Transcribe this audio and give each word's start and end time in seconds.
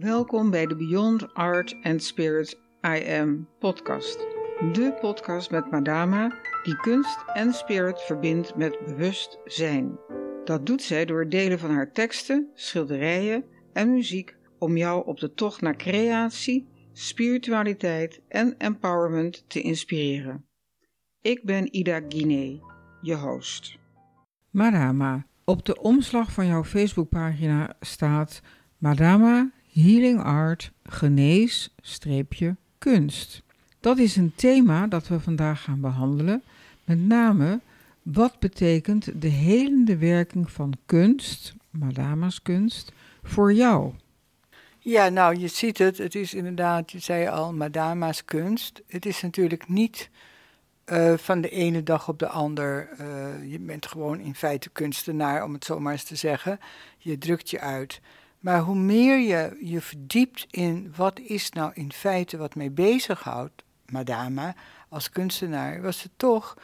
Welkom 0.00 0.50
bij 0.50 0.66
de 0.66 0.76
Beyond 0.76 1.34
Art 1.34 1.76
and 1.82 2.02
Spirit 2.02 2.58
I 2.86 3.18
Am 3.20 3.48
podcast. 3.58 4.18
De 4.72 4.96
podcast 5.00 5.50
met 5.50 5.70
Madama 5.70 6.38
die 6.62 6.76
kunst 6.76 7.18
en 7.34 7.52
spirit 7.52 8.00
verbindt 8.00 8.56
met 8.56 8.78
bewustzijn. 8.84 9.98
Dat 10.44 10.66
doet 10.66 10.82
zij 10.82 11.04
door 11.04 11.28
delen 11.28 11.58
van 11.58 11.70
haar 11.70 11.92
teksten, 11.92 12.50
schilderijen 12.54 13.44
en 13.72 13.92
muziek 13.92 14.36
om 14.58 14.76
jou 14.76 15.06
op 15.06 15.18
de 15.18 15.32
tocht 15.32 15.60
naar 15.60 15.76
creatie, 15.76 16.68
spiritualiteit 16.92 18.20
en 18.28 18.54
empowerment 18.58 19.44
te 19.48 19.60
inspireren. 19.60 20.44
Ik 21.20 21.44
ben 21.44 21.74
Ida 21.74 22.00
Guinee, 22.08 22.62
je 23.00 23.14
host. 23.14 23.78
Madama, 24.50 25.26
op 25.44 25.66
de 25.66 25.80
omslag 25.80 26.32
van 26.32 26.46
jouw 26.46 26.64
Facebookpagina 26.64 27.76
staat 27.80 28.42
Madama 28.78 29.50
Healing 29.72 30.22
Art 30.22 30.70
Genees 30.84 31.74
streepje 31.80 32.56
kunst. 32.78 33.42
Dat 33.80 33.98
is 33.98 34.16
een 34.16 34.32
thema 34.34 34.86
dat 34.86 35.08
we 35.08 35.20
vandaag 35.20 35.62
gaan 35.62 35.80
behandelen. 35.80 36.42
Met 36.84 36.98
name 36.98 37.60
wat 38.02 38.38
betekent 38.38 39.22
de 39.22 39.28
helende 39.28 39.96
werking 39.96 40.50
van 40.50 40.74
kunst, 40.86 41.54
Madama's 41.70 42.42
kunst, 42.42 42.92
voor 43.22 43.52
jou? 43.52 43.92
Ja, 44.78 45.08
nou, 45.08 45.38
je 45.38 45.48
ziet 45.48 45.78
het. 45.78 45.98
Het 45.98 46.14
is 46.14 46.34
inderdaad, 46.34 46.92
je 46.92 46.98
zei 46.98 47.28
al, 47.28 47.52
Madama's 47.52 48.24
kunst. 48.24 48.82
Het 48.86 49.06
is 49.06 49.22
natuurlijk 49.22 49.68
niet 49.68 50.10
uh, 50.86 51.16
van 51.16 51.40
de 51.40 51.48
ene 51.48 51.82
dag 51.82 52.08
op 52.08 52.18
de 52.18 52.28
ander. 52.28 52.88
Uh, 53.00 53.50
je 53.50 53.58
bent 53.58 53.86
gewoon 53.86 54.20
in 54.20 54.34
feite 54.34 54.70
kunstenaar, 54.70 55.44
om 55.44 55.52
het 55.52 55.64
zo 55.64 55.80
maar 55.80 55.92
eens 55.92 56.04
te 56.04 56.16
zeggen. 56.16 56.60
Je 56.98 57.18
drukt 57.18 57.50
je 57.50 57.60
uit. 57.60 58.00
Maar 58.40 58.60
hoe 58.60 58.76
meer 58.76 59.18
je 59.18 59.56
je 59.60 59.80
verdiept 59.80 60.46
in 60.50 60.92
wat 60.96 61.18
is 61.18 61.50
nou 61.50 61.70
in 61.74 61.92
feite 61.92 62.36
wat 62.36 62.54
mij 62.54 62.72
bezighoudt, 62.72 63.62
Madama, 63.86 64.54
als 64.88 65.10
kunstenaar, 65.10 65.82
was 65.82 66.02
het 66.02 66.12
toch 66.16 66.56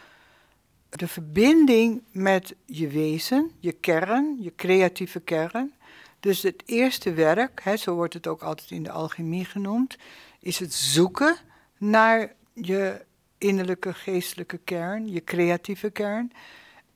de 0.88 1.08
verbinding 1.08 2.02
met 2.12 2.55
je 2.64 2.88
wezen, 2.88 3.50
je 3.58 3.72
kern, 3.72 4.36
je 4.41 4.55
creatieve 4.56 5.20
kern. 5.20 5.74
Dus 6.20 6.42
het 6.42 6.62
eerste 6.66 7.12
werk, 7.12 7.60
hè, 7.62 7.77
zo 7.77 7.94
wordt 7.94 8.14
het 8.14 8.27
ook 8.27 8.42
altijd 8.42 8.70
in 8.70 8.83
de 8.83 8.90
alchemie 8.90 9.44
genoemd, 9.44 9.96
is 10.40 10.58
het 10.58 10.74
zoeken 10.74 11.36
naar 11.78 12.33
je 12.52 13.05
innerlijke 13.38 13.94
geestelijke 13.94 14.58
kern, 14.64 15.08
je 15.08 15.24
creatieve 15.24 15.90
kern. 15.90 16.33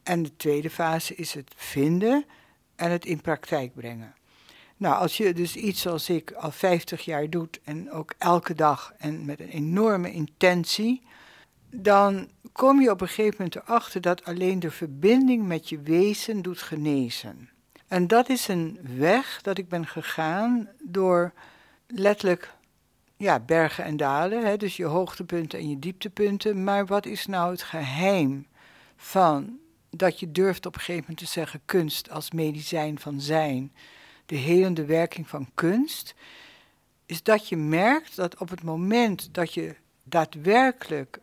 En 0.02 0.22
de 0.22 0.36
tweede 0.36 0.70
fase 0.70 1.14
is 1.14 1.34
het 1.34 1.52
vinden 1.56 2.24
en 2.76 2.90
het 2.90 3.04
in 3.04 3.20
praktijk 3.20 3.74
brengen. 3.74 4.14
Nou, 4.80 4.96
als 4.96 5.16
je 5.16 5.32
dus 5.32 5.56
iets 5.56 5.80
zoals 5.80 6.08
ik 6.08 6.32
al 6.32 6.50
50 6.50 7.04
jaar 7.04 7.30
doet 7.30 7.60
en 7.64 7.92
ook 7.92 8.14
elke 8.18 8.54
dag 8.54 8.92
en 8.98 9.24
met 9.24 9.40
een 9.40 9.48
enorme 9.48 10.12
intentie, 10.12 11.02
dan 11.70 12.28
kom 12.52 12.80
je 12.80 12.90
op 12.90 13.00
een 13.00 13.08
gegeven 13.08 13.34
moment 13.38 13.56
erachter 13.56 14.00
dat 14.00 14.24
alleen 14.24 14.60
de 14.60 14.70
verbinding 14.70 15.46
met 15.46 15.68
je 15.68 15.80
wezen 15.80 16.42
doet 16.42 16.62
genezen. 16.62 17.50
En 17.88 18.06
dat 18.06 18.28
is 18.28 18.48
een 18.48 18.78
weg 18.96 19.42
dat 19.42 19.58
ik 19.58 19.68
ben 19.68 19.86
gegaan 19.86 20.68
door 20.82 21.32
letterlijk 21.86 22.54
ja, 23.16 23.40
bergen 23.40 23.84
en 23.84 23.96
dalen, 23.96 24.46
hè, 24.46 24.56
dus 24.56 24.76
je 24.76 24.84
hoogtepunten 24.84 25.58
en 25.58 25.68
je 25.70 25.78
dieptepunten. 25.78 26.64
Maar 26.64 26.86
wat 26.86 27.06
is 27.06 27.26
nou 27.26 27.50
het 27.50 27.62
geheim 27.62 28.46
van 28.96 29.58
dat 29.90 30.20
je 30.20 30.32
durft 30.32 30.66
op 30.66 30.74
een 30.74 30.80
gegeven 30.80 31.04
moment 31.08 31.18
te 31.18 31.32
zeggen 31.32 31.60
kunst 31.64 32.10
als 32.10 32.30
medicijn 32.30 32.98
van 32.98 33.20
zijn? 33.20 33.72
De 34.30 34.36
helende 34.36 34.84
werking 34.84 35.28
van 35.28 35.50
kunst, 35.54 36.14
is 37.06 37.22
dat 37.22 37.48
je 37.48 37.56
merkt 37.56 38.16
dat 38.16 38.38
op 38.38 38.50
het 38.50 38.62
moment 38.62 39.28
dat 39.34 39.54
je 39.54 39.74
daadwerkelijk 40.04 41.18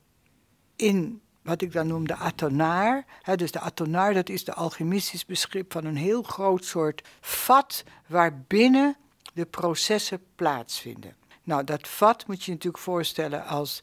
in 0.76 1.22
wat 1.42 1.62
ik 1.62 1.72
dan 1.72 1.88
noem 1.88 2.08
de 2.08 2.16
atonaar, 2.16 3.06
hè, 3.22 3.36
dus 3.36 3.52
de 3.52 3.60
atonaar 3.60 4.14
dat 4.14 4.30
is 4.30 4.44
de 4.44 4.54
alchemistisch 4.54 5.26
begrip 5.26 5.72
van 5.72 5.86
een 5.86 5.96
heel 5.96 6.24
groot 6.24 6.66
soort 6.66 7.08
vat 7.22 7.84
waarbinnen 8.08 8.98
de 9.34 9.46
processen 9.46 10.22
plaatsvinden. 10.36 11.16
Nou, 11.44 11.64
dat 11.64 11.88
vat 11.88 12.28
moet 12.28 12.44
je 12.44 12.52
natuurlijk 12.52 12.84
voorstellen 12.84 13.46
als 13.46 13.82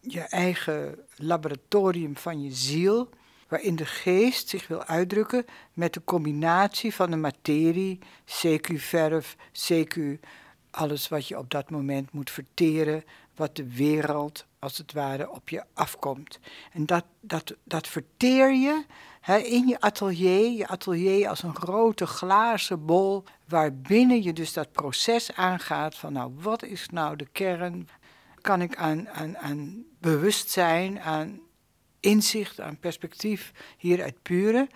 je 0.00 0.20
eigen 0.20 0.98
laboratorium 1.16 2.16
van 2.16 2.42
je 2.42 2.50
ziel 2.50 3.08
waarin 3.52 3.76
de 3.76 3.86
geest 3.86 4.48
zich 4.48 4.68
wil 4.68 4.84
uitdrukken 4.84 5.44
met 5.72 5.94
de 5.94 6.04
combinatie 6.04 6.94
van 6.94 7.10
de 7.10 7.16
materie, 7.16 7.98
CQ 8.24 8.74
verf, 8.74 9.36
CQ 9.52 9.96
alles 10.70 11.08
wat 11.08 11.28
je 11.28 11.38
op 11.38 11.50
dat 11.50 11.70
moment 11.70 12.12
moet 12.12 12.30
verteren, 12.30 13.04
wat 13.34 13.56
de 13.56 13.74
wereld 13.74 14.46
als 14.58 14.78
het 14.78 14.92
ware 14.92 15.30
op 15.30 15.48
je 15.48 15.64
afkomt. 15.74 16.38
En 16.72 16.86
dat, 16.86 17.04
dat, 17.20 17.54
dat 17.64 17.88
verteer 17.88 18.54
je 18.54 18.84
in 19.44 19.66
je 19.66 19.80
atelier, 19.80 20.50
je 20.50 20.68
atelier 20.68 21.28
als 21.28 21.42
een 21.42 21.56
grote 21.56 22.06
glazen 22.06 22.86
bol, 22.86 23.24
waarbinnen 23.48 24.22
je 24.22 24.32
dus 24.32 24.52
dat 24.52 24.72
proces 24.72 25.34
aangaat 25.34 25.96
van 25.96 26.12
nou, 26.12 26.32
wat 26.40 26.62
is 26.62 26.88
nou 26.88 27.16
de 27.16 27.26
kern? 27.32 27.88
Kan 28.40 28.62
ik 28.62 28.76
aan, 28.76 29.08
aan, 29.08 29.38
aan 29.38 29.84
bewustzijn, 29.98 31.00
aan 31.00 31.40
inzicht, 32.02 32.60
aan 32.60 32.76
perspectief 32.76 33.52
hieruit 33.78 34.22
pure. 34.22 34.68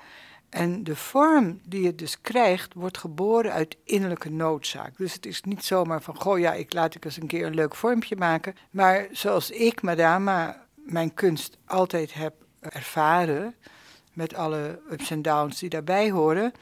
En 0.48 0.84
de 0.84 0.96
vorm 0.96 1.60
die 1.64 1.82
je 1.82 1.94
dus 1.94 2.20
krijgt, 2.20 2.74
wordt 2.74 2.98
geboren 2.98 3.52
uit 3.52 3.76
innerlijke 3.84 4.30
noodzaak. 4.30 4.96
Dus 4.96 5.12
het 5.12 5.26
is 5.26 5.42
niet 5.42 5.64
zomaar 5.64 6.02
van, 6.02 6.16
goh 6.20 6.38
ja, 6.38 6.52
ik 6.52 6.72
laat 6.72 6.94
ik 6.94 7.04
eens 7.04 7.16
een 7.16 7.26
keer 7.26 7.46
een 7.46 7.54
leuk 7.54 7.74
vormpje 7.74 8.16
maken. 8.16 8.54
Maar 8.70 9.06
zoals 9.10 9.50
ik, 9.50 9.82
Madama, 9.82 10.66
mijn 10.74 11.14
kunst 11.14 11.58
altijd 11.66 12.14
heb 12.14 12.34
ervaren, 12.60 13.54
met 14.12 14.34
alle 14.34 14.80
ups 14.90 15.10
en 15.10 15.22
downs 15.22 15.58
die 15.58 15.68
daarbij 15.68 16.10
horen, 16.10 16.52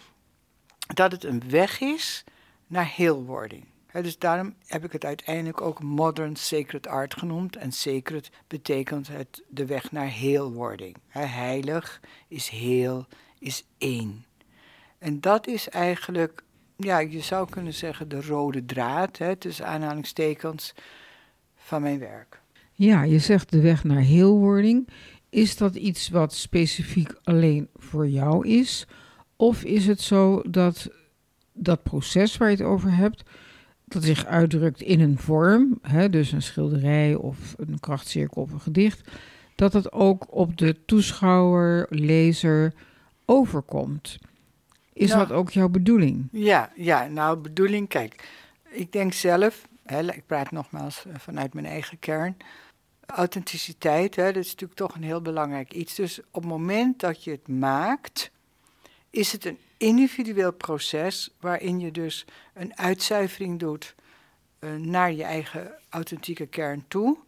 dat 0.94 1.12
het 1.12 1.24
een 1.24 1.42
weg 1.50 1.80
is 1.80 2.24
naar 2.66 2.92
heelwording 2.94 3.64
dus 4.02 4.18
daarom 4.18 4.54
heb 4.66 4.84
ik 4.84 4.92
het 4.92 5.04
uiteindelijk 5.04 5.60
ook 5.60 5.82
modern 5.82 6.36
sacred 6.36 6.86
art 6.86 7.14
genoemd. 7.14 7.56
En 7.56 7.72
sacred 7.72 8.30
betekent 8.48 9.08
het 9.08 9.42
de 9.48 9.66
weg 9.66 9.92
naar 9.92 10.08
heelwording. 10.08 10.96
heilig 11.08 12.00
is 12.28 12.48
heel, 12.48 13.06
is 13.38 13.66
één. 13.78 14.24
En 14.98 15.20
dat 15.20 15.46
is 15.46 15.68
eigenlijk, 15.68 16.42
ja, 16.76 16.98
je 16.98 17.20
zou 17.20 17.48
kunnen 17.48 17.74
zeggen 17.74 18.08
de 18.08 18.22
rode 18.22 18.64
draad, 18.64 19.18
hè, 19.18 19.36
tussen 19.36 19.66
aanhalingstekens, 19.66 20.74
van 21.56 21.82
mijn 21.82 21.98
werk. 21.98 22.40
Ja, 22.72 23.02
je 23.02 23.18
zegt 23.18 23.50
de 23.50 23.60
weg 23.60 23.84
naar 23.84 24.00
heelwording. 24.00 24.88
Is 25.30 25.56
dat 25.56 25.74
iets 25.74 26.08
wat 26.08 26.34
specifiek 26.34 27.14
alleen 27.22 27.68
voor 27.74 28.08
jou 28.08 28.48
is? 28.48 28.86
Of 29.36 29.64
is 29.64 29.86
het 29.86 30.00
zo 30.00 30.42
dat 30.46 30.88
dat 31.52 31.82
proces 31.82 32.36
waar 32.36 32.50
je 32.50 32.56
het 32.56 32.66
over 32.66 32.96
hebt 32.96 33.22
dat 33.94 34.02
zich 34.02 34.26
uitdrukt 34.26 34.80
in 34.80 35.00
een 35.00 35.18
vorm, 35.18 35.78
hè, 35.82 36.10
dus 36.10 36.32
een 36.32 36.42
schilderij 36.42 37.14
of 37.14 37.54
een 37.56 37.80
krachtcirkel 37.80 38.42
of 38.42 38.52
een 38.52 38.60
gedicht, 38.60 39.10
dat 39.54 39.72
het 39.72 39.92
ook 39.92 40.26
op 40.34 40.56
de 40.56 40.84
toeschouwer, 40.84 41.86
lezer 41.90 42.72
overkomt. 43.24 44.18
Is 44.92 45.08
nou, 45.08 45.26
dat 45.26 45.36
ook 45.36 45.50
jouw 45.50 45.68
bedoeling? 45.68 46.28
Ja, 46.32 46.72
ja, 46.76 47.06
nou, 47.06 47.38
bedoeling, 47.38 47.88
kijk, 47.88 48.28
ik 48.70 48.92
denk 48.92 49.12
zelf, 49.12 49.68
hè, 49.82 50.12
ik 50.12 50.26
praat 50.26 50.50
nogmaals 50.50 51.04
eh, 51.06 51.14
vanuit 51.18 51.54
mijn 51.54 51.66
eigen 51.66 51.98
kern, 51.98 52.36
authenticiteit, 53.06 54.16
hè, 54.16 54.32
dat 54.32 54.44
is 54.44 54.50
natuurlijk 54.50 54.78
toch 54.78 54.94
een 54.94 55.02
heel 55.02 55.22
belangrijk 55.22 55.72
iets. 55.72 55.94
Dus 55.94 56.20
op 56.30 56.42
het 56.42 56.50
moment 56.50 57.00
dat 57.00 57.24
je 57.24 57.30
het 57.30 57.48
maakt, 57.48 58.30
is 59.10 59.32
het 59.32 59.44
een 59.44 59.58
individueel 59.84 60.52
proces 60.52 61.34
waarin 61.40 61.80
je 61.80 61.90
dus 61.90 62.24
een 62.54 62.76
uitzuivering 62.76 63.58
doet 63.58 63.94
uh, 64.60 64.74
naar 64.74 65.12
je 65.12 65.22
eigen 65.22 65.74
authentieke 65.88 66.46
kern 66.46 66.84
toe. 66.88 67.18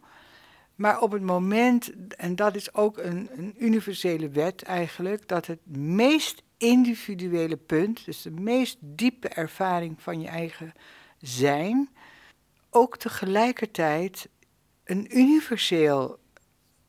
Maar 0.75 1.01
op 1.01 1.11
het 1.11 1.21
moment, 1.21 1.91
en 2.15 2.35
dat 2.35 2.55
is 2.55 2.73
ook 2.73 2.97
een, 2.97 3.29
een 3.31 3.55
universele 3.57 4.29
wet 4.29 4.61
eigenlijk, 4.61 5.27
dat 5.27 5.45
het 5.45 5.59
meest 5.77 6.43
individuele 6.57 7.57
punt, 7.57 8.05
dus 8.05 8.21
de 8.21 8.31
meest 8.31 8.77
diepe 8.79 9.27
ervaring 9.27 10.01
van 10.01 10.21
je 10.21 10.27
eigen 10.27 10.73
zijn, 11.17 11.89
ook 12.69 12.97
tegelijkertijd 12.97 14.29
een 14.83 15.17
universeel 15.17 16.19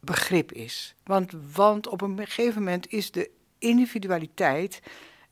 begrip 0.01 0.53
is. 0.53 0.95
Want, 1.05 1.33
want 1.55 1.87
op 1.87 2.01
een 2.01 2.19
gegeven 2.19 2.63
moment 2.63 2.93
is 2.93 3.11
de 3.11 3.31
individualiteit 3.59 4.81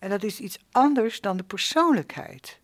en 0.07 0.13
dat 0.13 0.23
is 0.23 0.41
iets 0.41 0.59
anders 0.73 1.21
dan 1.21 1.37
de 1.37 1.43
persoonlijkheid. 1.43 2.59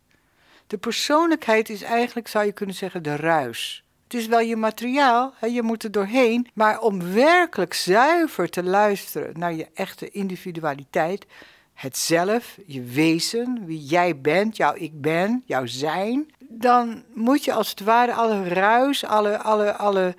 De 0.66 0.78
persoonlijkheid 0.78 1.68
is 1.68 1.82
eigenlijk, 1.82 2.28
zou 2.28 2.44
je 2.44 2.52
kunnen 2.52 2.74
zeggen, 2.74 3.02
de 3.02 3.16
ruis. 3.16 3.84
Het 4.02 4.14
is 4.14 4.26
wel 4.26 4.40
je 4.40 4.56
materiaal, 4.56 5.34
hè, 5.36 5.46
je 5.46 5.62
moet 5.62 5.82
er 5.82 5.90
doorheen. 5.90 6.48
Maar 6.54 6.80
om 6.80 7.12
werkelijk 7.12 7.74
zuiver 7.74 8.50
te 8.50 8.62
luisteren 8.62 9.38
naar 9.38 9.52
je 9.52 9.66
echte 9.74 10.10
individualiteit, 10.10 11.26
het 11.74 11.96
zelf, 11.96 12.58
je 12.66 12.82
wezen, 12.82 13.62
wie 13.66 13.84
jij 13.84 14.20
bent, 14.20 14.56
jouw 14.56 14.74
ik 14.74 15.00
ben, 15.00 15.42
jouw 15.46 15.66
zijn, 15.66 16.32
dan 16.38 17.04
moet 17.14 17.44
je 17.44 17.52
als 17.52 17.70
het 17.70 17.80
ware 17.80 18.12
alle 18.12 18.48
ruis, 18.48 19.04
alle, 19.04 19.38
alle, 19.38 19.72
alle, 19.72 20.14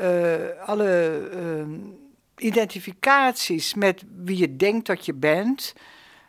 uh, 0.00 0.68
alle 0.68 1.20
uh, 1.34 2.46
identificaties 2.48 3.74
met 3.74 4.02
wie 4.24 4.36
je 4.36 4.56
denkt 4.56 4.86
dat 4.86 5.06
je 5.06 5.14
bent, 5.14 5.74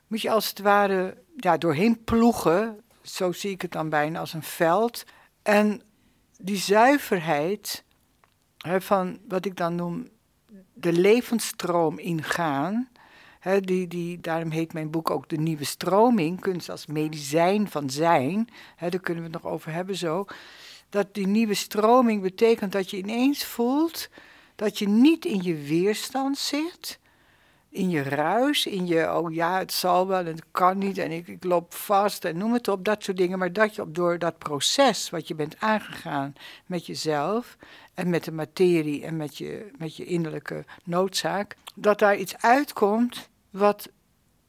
moet 0.07 0.21
je 0.21 0.31
als 0.31 0.49
het 0.49 0.59
ware 0.59 1.17
ja, 1.35 1.57
doorheen 1.57 2.03
ploegen. 2.03 2.83
Zo 3.01 3.31
zie 3.31 3.51
ik 3.51 3.61
het 3.61 3.71
dan 3.71 3.89
bijna 3.89 4.19
als 4.19 4.33
een 4.33 4.43
veld. 4.43 5.03
En 5.41 5.81
die 6.37 6.57
zuiverheid 6.57 7.83
van 8.77 9.19
wat 9.27 9.45
ik 9.45 9.57
dan 9.57 9.75
noem 9.75 10.09
de 10.73 10.93
levensstroom 10.93 11.99
ingaan. 11.99 12.89
Hè, 13.39 13.61
die, 13.61 13.87
die, 13.87 14.19
daarom 14.19 14.51
heet 14.51 14.73
mijn 14.73 14.91
boek 14.91 15.09
ook 15.09 15.29
De 15.29 15.37
Nieuwe 15.37 15.63
Stroming, 15.63 16.39
kunst 16.39 16.69
als 16.69 16.85
medicijn 16.85 17.69
van 17.69 17.89
zijn. 17.89 18.49
Hè, 18.75 18.89
daar 18.89 18.99
kunnen 18.99 19.23
we 19.23 19.29
het 19.29 19.43
nog 19.43 19.51
over 19.51 19.71
hebben 19.71 19.95
zo. 19.95 20.25
Dat 20.89 21.13
die 21.13 21.27
nieuwe 21.27 21.53
stroming 21.53 22.21
betekent 22.21 22.71
dat 22.71 22.89
je 22.89 22.97
ineens 22.97 23.45
voelt 23.45 24.09
dat 24.55 24.79
je 24.79 24.87
niet 24.87 25.25
in 25.25 25.41
je 25.43 25.55
weerstand 25.55 26.37
zit, 26.37 26.99
in 27.75 27.89
je 27.89 28.03
ruis, 28.03 28.65
in 28.65 28.87
je, 28.87 29.13
oh 29.13 29.33
ja, 29.33 29.57
het 29.57 29.73
zal 29.73 30.07
wel 30.07 30.19
en 30.19 30.25
het 30.25 30.43
kan 30.51 30.77
niet 30.77 30.97
en 30.97 31.11
ik, 31.11 31.27
ik 31.27 31.43
loop 31.43 31.73
vast 31.73 32.25
en 32.25 32.37
noem 32.37 32.53
het 32.53 32.67
op, 32.67 32.85
dat 32.85 33.03
soort 33.03 33.17
dingen. 33.17 33.39
Maar 33.39 33.53
dat 33.53 33.75
je 33.75 33.81
op, 33.81 33.95
door 33.95 34.19
dat 34.19 34.37
proces 34.37 35.09
wat 35.09 35.27
je 35.27 35.35
bent 35.35 35.59
aangegaan 35.59 36.33
met 36.65 36.85
jezelf 36.85 37.57
en 37.93 38.09
met 38.09 38.23
de 38.23 38.31
materie 38.31 39.03
en 39.03 39.17
met 39.17 39.37
je, 39.37 39.71
met 39.77 39.95
je 39.95 40.05
innerlijke 40.05 40.65
noodzaak, 40.83 41.55
dat 41.75 41.99
daar 41.99 42.17
iets 42.17 42.37
uitkomt 42.37 43.29
wat, 43.49 43.89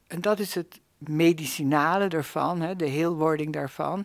en 0.07 0.21
dat 0.21 0.39
is 0.39 0.55
het 0.55 0.81
medicinale 0.99 2.09
ervan, 2.09 2.61
hè, 2.61 2.77
de 2.77 2.89
heelwording 2.89 3.53
daarvan, 3.53 4.05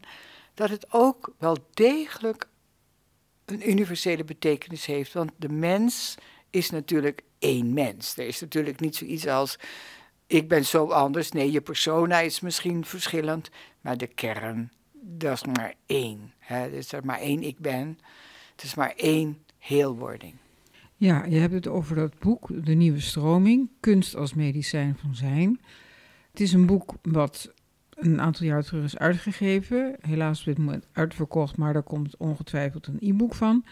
dat 0.54 0.70
het 0.70 0.86
ook 0.90 1.34
wel 1.38 1.58
degelijk 1.74 2.48
een 3.46 3.70
universele 3.70 4.24
betekenis 4.24 4.86
heeft. 4.86 5.14
Want 5.14 5.32
de 5.36 5.50
mens 5.50 6.16
is 6.50 6.70
natuurlijk 6.70 7.24
één 7.42 7.74
mens. 7.74 8.18
Er 8.18 8.28
is 8.28 8.42
natuurlijk 8.42 8.80
niet 8.80 8.96
zoiets 8.96 9.28
als 9.28 9.58
ik 10.28 10.48
ben 10.48 10.66
zo 10.66 10.88
anders. 10.88 11.32
Nee, 11.32 11.52
je 11.52 11.62
persona 11.62 12.20
is 12.20 12.40
misschien 12.40 12.86
verschillend, 12.86 13.50
maar 13.82 13.98
de 13.98 14.08
kern, 14.08 14.72
dat 14.92 15.34
is 15.34 15.46
maar 15.46 15.74
één. 15.86 16.34
Hè. 16.40 16.56
Er 16.56 16.74
is 16.74 16.92
maar 17.04 17.20
één 17.20 17.44
ik 17.44 17.60
ben. 17.60 18.00
Het 18.52 18.64
is 18.64 18.76
maar 18.76 18.94
één 18.96 19.38
heelwording. 19.58 20.34
Ja, 20.96 21.26
je 21.26 21.38
hebt 21.38 21.54
het 21.54 21.68
over 21.68 21.96
dat 21.96 22.20
boek, 22.20 22.66
De 22.66 22.74
Nieuwe 22.74 23.00
Stroming, 23.00 23.70
Kunst 23.80 24.16
als 24.16 24.34
Medicijn 24.34 24.98
van 24.98 25.16
Zijn. 25.16 25.62
Het 26.32 26.40
is 26.40 26.54
een 26.54 26.66
boek 26.66 26.94
wat 27.02 27.54
een 27.90 28.22
aantal 28.22 28.46
jaar 28.46 28.64
terug 28.64 28.84
is 28.84 28.98
uitgegeven. 28.98 29.96
Helaas 30.02 30.48
op 30.48 30.58
moment 30.58 30.88
uitverkocht, 30.92 31.58
maar 31.58 31.74
daar 31.74 31.84
komt 31.84 32.18
ongetwijfeld 32.18 32.88
een 32.88 32.98
e-book 33.00 33.36
van. 33.36 33.66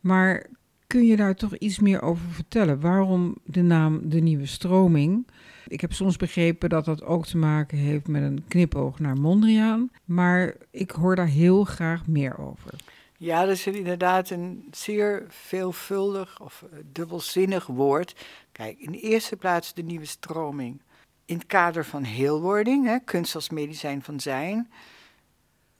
Maar 0.00 0.46
kun 0.86 1.06
je 1.06 1.16
daar 1.16 1.34
toch 1.34 1.56
iets 1.56 1.78
meer 1.78 2.02
over 2.02 2.28
vertellen? 2.30 2.80
Waarom 2.80 3.36
de 3.44 3.62
naam 3.62 4.08
De 4.08 4.20
Nieuwe 4.20 4.46
Stroming? 4.46 5.26
Ik 5.66 5.80
heb 5.80 5.92
soms 5.92 6.16
begrepen 6.16 6.68
dat 6.68 6.84
dat 6.84 7.02
ook 7.02 7.26
te 7.26 7.36
maken 7.36 7.78
heeft 7.78 8.08
met 8.08 8.22
een 8.22 8.44
knipoog 8.48 8.98
naar 8.98 9.16
Mondriaan. 9.16 9.90
Maar 10.04 10.54
ik 10.70 10.90
hoor 10.90 11.16
daar 11.16 11.26
heel 11.26 11.64
graag 11.64 12.06
meer 12.06 12.38
over. 12.38 12.70
Ja, 13.18 13.44
dat 13.44 13.54
is 13.54 13.66
inderdaad 13.66 14.30
een 14.30 14.68
zeer 14.70 15.24
veelvuldig 15.28 16.40
of 16.40 16.62
eh, 16.62 16.78
dubbelzinnig 16.92 17.66
woord. 17.66 18.26
Kijk, 18.52 18.78
in 18.78 18.92
de 18.92 19.00
eerste 19.00 19.36
plaats 19.36 19.74
de 19.74 19.82
nieuwe 19.82 20.04
stroming. 20.04 20.82
In 21.24 21.36
het 21.36 21.46
kader 21.46 21.84
van 21.84 22.02
heelwording, 22.02 22.86
hè, 22.86 22.98
kunst 23.04 23.34
als 23.34 23.50
medicijn 23.50 24.02
van 24.02 24.20
zijn. 24.20 24.70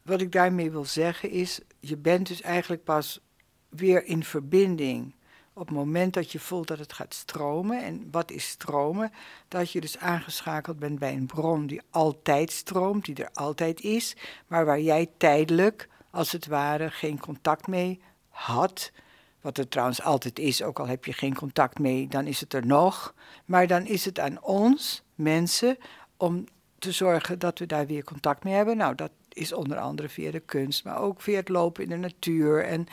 Wat 0.03 0.21
ik 0.21 0.33
daarmee 0.33 0.71
wil 0.71 0.85
zeggen 0.85 1.31
is, 1.31 1.61
je 1.81 1.97
bent 1.97 2.27
dus 2.27 2.41
eigenlijk 2.43 2.85
pas 2.85 3.21
weer 3.69 4.05
in 4.05 4.25
verbinding 4.25 5.15
op 5.59 5.67
het 5.67 5.77
moment 5.77 6.15
dat 6.15 6.33
je 6.33 6.39
voelt 6.39 6.69
dat 6.69 6.79
het 6.79 6.93
gaat 6.93 7.15
stromen. 7.15 7.85
En 7.85 8.09
wat 8.11 8.31
is 8.31 8.49
stromen? 8.49 9.13
Dat 9.49 9.71
je 9.71 9.81
dus 9.81 9.99
aangeschakeld 9.99 10.79
bent 10.79 10.99
bij 10.99 11.13
een 11.13 11.27
bron 11.27 11.67
die 11.67 11.81
altijd 11.91 12.53
stroomt, 12.53 13.05
die 13.05 13.15
er 13.15 13.31
altijd 13.33 13.81
is, 13.81 14.17
maar 14.47 14.65
waar 14.65 14.81
jij 14.81 15.11
tijdelijk 15.17 15.89
als 16.11 16.33
het 16.33 16.47
ware 16.47 16.91
geen 16.91 17.21
contact 17.21 17.67
mee 17.67 18.01
had. 18.29 18.93
Wat 19.41 19.59
er 19.59 19.69
trouwens 19.69 20.03
altijd 20.03 20.39
is, 20.39 20.63
ook 20.63 20.79
al 20.79 20.87
heb 20.87 21.05
je 21.05 21.13
geen 21.13 21.35
contact 21.35 21.79
mee, 21.79 22.09
dan 22.09 22.27
is 22.27 22.41
het 22.41 22.53
er 22.53 22.67
nog. 22.67 23.15
Maar 23.45 23.67
dan 23.67 23.87
is 23.87 24.05
het 24.05 24.19
aan 24.19 24.43
ons, 24.43 25.03
mensen, 25.15 25.79
om 26.17 26.45
te 26.79 26.93
zorgen 26.93 27.39
dat 27.39 27.59
we 27.59 27.67
daar 27.67 27.87
weer 27.87 28.05
contact 28.05 28.45
mee 28.45 28.55
hebben. 28.55 28.77
Nou, 28.77 28.95
dat 28.95 29.11
is 29.33 29.53
onder 29.53 29.79
andere 29.79 30.09
via 30.09 30.31
de 30.31 30.41
kunst, 30.41 30.85
maar 30.85 30.99
ook 31.01 31.21
via 31.21 31.37
het 31.37 31.49
lopen 31.49 31.83
in 31.83 31.89
de 31.89 31.97
natuur 31.97 32.65
en 32.65 32.87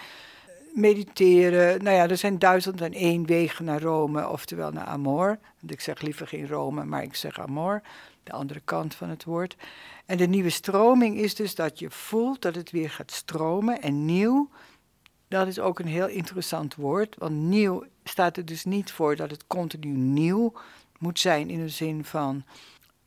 mediteren. 0.74 1.84
Nou 1.84 1.96
ja, 1.96 2.10
er 2.10 2.18
zijn 2.18 2.40
duizend 2.40 2.82
en 2.82 2.94
één 2.94 3.26
wegen 3.26 3.66
naar 3.66 3.82
Rome, 3.82 4.30
oftewel 4.30 4.72
naar 4.72 4.86
Amor. 4.86 5.40
Want 5.60 5.72
ik 5.72 5.82
zeg 5.82 6.02
liever 6.02 6.28
geen 6.28 6.48
Rome, 6.48 6.86
maar 6.86 7.04
ik 7.04 7.16
zeg 7.16 7.40
Amor, 7.40 7.82
de 8.24 8.32
andere 8.32 8.62
kant 8.66 8.96
van 8.96 9.10
het 9.10 9.24
woord. 9.24 9.56
En 10.06 10.18
de 10.18 10.28
nieuwe 10.28 10.50
stroming 10.50 11.18
is 11.18 11.36
dus 11.36 11.56
dat 11.56 11.80
je 11.80 11.90
voelt 11.90 12.42
dat 12.42 12.56
het 12.56 12.72
weer 12.72 12.90
gaat 12.90 13.12
stromen. 13.12 13.82
En 13.82 14.06
nieuw, 14.06 14.50
dat 15.28 15.48
is 15.48 15.60
ook 15.60 15.80
een 15.80 15.88
heel 15.88 16.08
interessant 16.08 16.76
woord. 16.76 17.16
Want 17.18 17.36
nieuw 17.36 17.84
staat 18.04 18.38
er 18.38 18.46
dus 18.46 18.66
niet 18.66 18.92
voor 18.92 19.16
dat 19.16 19.32
het 19.32 19.48
continu 19.48 19.92
nieuw 19.98 20.54
moet 21.00 21.20
zijn 21.20 21.50
in 21.50 21.60
de 21.60 21.70
zin 21.70 22.06
van, 22.06 22.44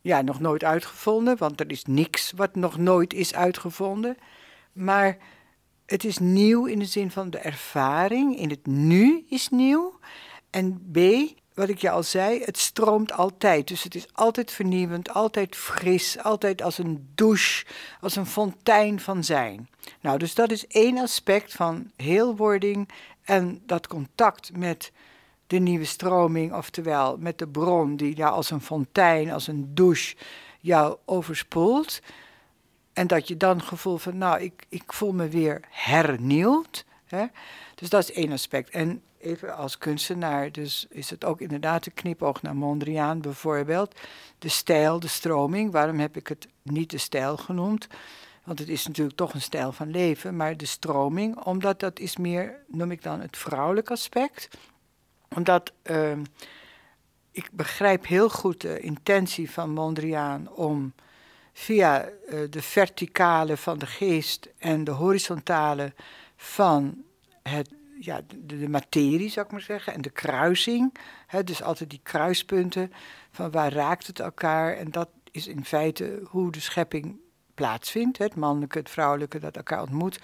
ja, 0.00 0.22
nog 0.22 0.40
nooit 0.40 0.64
uitgevonden. 0.64 1.36
Want 1.36 1.60
er 1.60 1.70
is 1.70 1.84
niks 1.84 2.32
wat 2.36 2.54
nog 2.54 2.78
nooit 2.78 3.14
is 3.14 3.34
uitgevonden. 3.34 4.16
Maar 4.72 5.16
het 5.86 6.04
is 6.04 6.18
nieuw 6.18 6.66
in 6.66 6.78
de 6.78 6.84
zin 6.84 7.10
van 7.10 7.30
de 7.30 7.38
ervaring. 7.38 8.38
In 8.38 8.50
het 8.50 8.66
nu 8.66 9.26
is 9.28 9.48
nieuw. 9.48 9.98
En 10.50 10.90
B, 10.92 10.98
wat 11.54 11.68
ik 11.68 11.78
je 11.78 11.90
al 11.90 12.02
zei, 12.02 12.42
het 12.44 12.58
stroomt 12.58 13.12
altijd. 13.12 13.68
Dus 13.68 13.82
het 13.82 13.94
is 13.94 14.06
altijd 14.12 14.50
vernieuwend, 14.50 15.10
altijd 15.10 15.56
fris, 15.56 16.18
altijd 16.22 16.62
als 16.62 16.78
een 16.78 17.08
douche, 17.14 17.66
als 18.00 18.16
een 18.16 18.26
fontein 18.26 19.00
van 19.00 19.24
zijn. 19.24 19.68
Nou, 20.00 20.18
dus 20.18 20.34
dat 20.34 20.50
is 20.50 20.66
één 20.66 20.98
aspect 20.98 21.52
van 21.52 21.90
heelwording 21.96 22.88
en 23.22 23.62
dat 23.66 23.86
contact 23.86 24.56
met 24.56 24.92
de 25.46 25.58
nieuwe 25.58 25.84
stroming, 25.84 26.54
oftewel 26.54 27.16
met 27.18 27.38
de 27.38 27.48
bron 27.48 27.96
die 27.96 28.16
ja, 28.16 28.28
als 28.28 28.50
een 28.50 28.60
fontein, 28.60 29.30
als 29.32 29.46
een 29.46 29.74
douche 29.74 30.16
jou 30.60 30.96
overspoelt. 31.04 32.00
En 32.96 33.06
dat 33.06 33.28
je 33.28 33.36
dan 33.36 33.56
het 33.56 33.66
gevoel 33.66 33.96
van, 33.96 34.18
nou, 34.18 34.40
ik, 34.40 34.66
ik 34.68 34.92
voel 34.92 35.12
me 35.12 35.28
weer 35.28 35.60
hernieuwd. 35.70 36.84
Hè? 37.04 37.26
Dus 37.74 37.88
dat 37.88 38.02
is 38.02 38.12
één 38.12 38.32
aspect. 38.32 38.70
En 38.70 39.02
even 39.18 39.56
als 39.56 39.78
kunstenaar, 39.78 40.52
dus 40.52 40.86
is 40.90 41.10
het 41.10 41.24
ook 41.24 41.40
inderdaad 41.40 41.86
een 41.86 41.94
knipoog 41.94 42.42
naar 42.42 42.56
Mondriaan 42.56 43.20
bijvoorbeeld. 43.20 44.00
De 44.38 44.48
stijl, 44.48 45.00
de 45.00 45.08
stroming, 45.08 45.72
waarom 45.72 45.98
heb 45.98 46.16
ik 46.16 46.26
het 46.26 46.48
niet 46.62 46.90
de 46.90 46.98
stijl 46.98 47.36
genoemd? 47.36 47.86
Want 48.44 48.58
het 48.58 48.68
is 48.68 48.86
natuurlijk 48.86 49.16
toch 49.16 49.34
een 49.34 49.42
stijl 49.42 49.72
van 49.72 49.90
leven, 49.90 50.36
maar 50.36 50.56
de 50.56 50.66
stroming, 50.66 51.44
omdat 51.44 51.80
dat 51.80 51.98
is 51.98 52.16
meer, 52.16 52.64
noem 52.66 52.90
ik 52.90 53.02
dan 53.02 53.20
het 53.20 53.36
vrouwelijk 53.36 53.90
aspect. 53.90 54.48
Omdat 55.34 55.72
uh, 55.82 56.12
ik 57.30 57.48
begrijp 57.52 58.06
heel 58.06 58.28
goed 58.28 58.60
de 58.60 58.80
intentie 58.80 59.50
van 59.50 59.70
Mondriaan 59.70 60.50
om 60.50 60.92
via 61.58 62.08
uh, 62.08 62.40
de 62.50 62.62
verticale 62.62 63.56
van 63.56 63.78
de 63.78 63.86
geest 63.86 64.48
en 64.58 64.84
de 64.84 64.90
horizontale 64.90 65.94
van 66.36 67.04
het 67.42 67.74
ja, 68.00 68.20
de, 68.36 68.68
materie, 68.68 69.30
zou 69.30 69.46
ik 69.46 69.52
maar 69.52 69.60
zeggen, 69.60 69.94
en 69.94 70.00
de 70.00 70.10
kruising. 70.10 70.94
Hè, 71.26 71.44
dus 71.44 71.62
altijd 71.62 71.90
die 71.90 72.00
kruispunten 72.02 72.92
van 73.30 73.50
waar 73.50 73.72
raakt 73.72 74.06
het 74.06 74.20
elkaar. 74.20 74.76
En 74.76 74.90
dat 74.90 75.08
is 75.30 75.46
in 75.46 75.64
feite 75.64 76.20
hoe 76.24 76.52
de 76.52 76.60
schepping 76.60 77.16
plaatsvindt. 77.54 78.18
Hè, 78.18 78.24
het 78.24 78.36
mannelijke, 78.36 78.78
het 78.78 78.90
vrouwelijke, 78.90 79.38
dat 79.38 79.56
elkaar 79.56 79.80
ontmoet. 79.80 80.20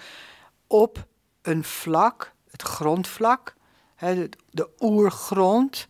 Op 0.67 1.05
een 1.41 1.63
vlak, 1.63 2.33
het 2.51 2.61
grondvlak, 2.61 3.55
hè, 3.95 4.29
de 4.49 4.69
oergrond, 4.79 5.87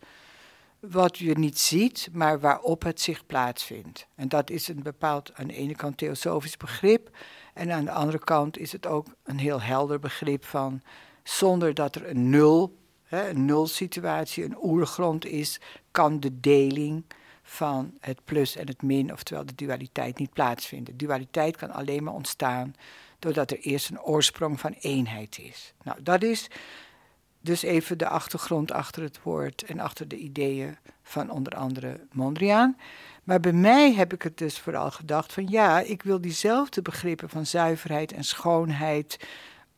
wat 0.90 1.18
je 1.18 1.38
niet 1.38 1.58
ziet, 1.58 2.08
maar 2.12 2.40
waarop 2.40 2.82
het 2.82 3.00
zich 3.00 3.26
plaatsvindt. 3.26 4.06
En 4.14 4.28
dat 4.28 4.50
is 4.50 4.68
een 4.68 4.82
bepaald, 4.82 5.34
aan 5.34 5.46
de 5.46 5.54
ene 5.54 5.74
kant 5.74 5.96
theosofisch 5.96 6.56
begrip, 6.56 7.16
en 7.54 7.72
aan 7.72 7.84
de 7.84 7.90
andere 7.90 8.18
kant 8.18 8.58
is 8.58 8.72
het 8.72 8.86
ook 8.86 9.06
een 9.24 9.38
heel 9.38 9.60
helder 9.60 9.98
begrip 9.98 10.44
van 10.44 10.82
zonder 11.22 11.74
dat 11.74 11.94
er 11.94 12.08
een 12.08 12.30
nul, 12.30 12.76
hè, 13.02 13.28
een 13.28 13.44
nulsituatie, 13.44 14.44
een 14.44 14.62
oergrond 14.62 15.26
is, 15.26 15.60
kan 15.90 16.20
de 16.20 16.40
deling 16.40 17.04
van 17.42 17.94
het 18.00 18.24
plus 18.24 18.56
en 18.56 18.66
het 18.66 18.82
min, 18.82 19.12
oftewel 19.12 19.46
de 19.46 19.54
dualiteit, 19.54 20.18
niet 20.18 20.32
plaatsvinden. 20.32 20.96
Dualiteit 20.96 21.56
kan 21.56 21.70
alleen 21.70 22.04
maar 22.04 22.14
ontstaan 22.14 22.74
doordat 23.18 23.50
er 23.50 23.58
eerst 23.58 23.90
een 23.90 24.02
oorsprong 24.02 24.60
van 24.60 24.72
eenheid 24.72 25.38
is. 25.38 25.74
Nou, 25.82 26.02
dat 26.02 26.22
is 26.22 26.48
dus 27.44 27.62
even 27.62 27.98
de 27.98 28.08
achtergrond 28.08 28.72
achter 28.72 29.02
het 29.02 29.22
woord 29.22 29.62
en 29.62 29.80
achter 29.80 30.08
de 30.08 30.16
ideeën 30.16 30.76
van 31.02 31.30
onder 31.30 31.52
andere 31.52 32.00
Mondriaan. 32.12 32.76
Maar 33.24 33.40
bij 33.40 33.52
mij 33.52 33.92
heb 33.92 34.12
ik 34.12 34.22
het 34.22 34.38
dus 34.38 34.58
vooral 34.58 34.90
gedacht 34.90 35.32
van 35.32 35.48
ja, 35.48 35.80
ik 35.80 36.02
wil 36.02 36.20
diezelfde 36.20 36.82
begrippen 36.82 37.28
van 37.28 37.46
zuiverheid 37.46 38.12
en 38.12 38.24
schoonheid 38.24 39.26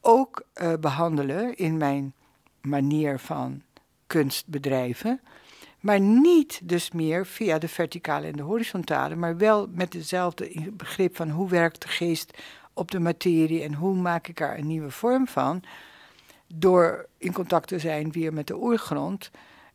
ook 0.00 0.42
uh, 0.54 0.72
behandelen 0.80 1.56
in 1.56 1.76
mijn 1.76 2.14
manier 2.60 3.18
van 3.18 3.62
kunst 4.06 4.46
bedrijven. 4.46 5.20
Maar 5.80 6.00
niet 6.00 6.60
dus 6.62 6.90
meer 6.90 7.26
via 7.26 7.58
de 7.58 7.68
verticale 7.68 8.26
en 8.26 8.36
de 8.36 8.42
horizontale, 8.42 9.14
maar 9.14 9.36
wel 9.36 9.68
met 9.70 9.92
dezelfde 9.92 10.72
begrip 10.72 11.16
van 11.16 11.30
hoe 11.30 11.48
werkt 11.48 11.82
de 11.82 11.88
geest 11.88 12.38
op 12.72 12.90
de 12.90 13.00
materie 13.00 13.62
en 13.62 13.74
hoe 13.74 13.94
maak 13.94 14.28
ik 14.28 14.40
er 14.40 14.58
een 14.58 14.66
nieuwe 14.66 14.90
vorm 14.90 15.26
van. 15.26 15.62
Door 16.46 17.06
in 17.18 17.32
contact 17.32 17.68
te 17.68 17.78
zijn 17.78 18.12
weer 18.12 18.32
met 18.32 18.46
de 18.46 18.56
oergrond. 18.56 19.30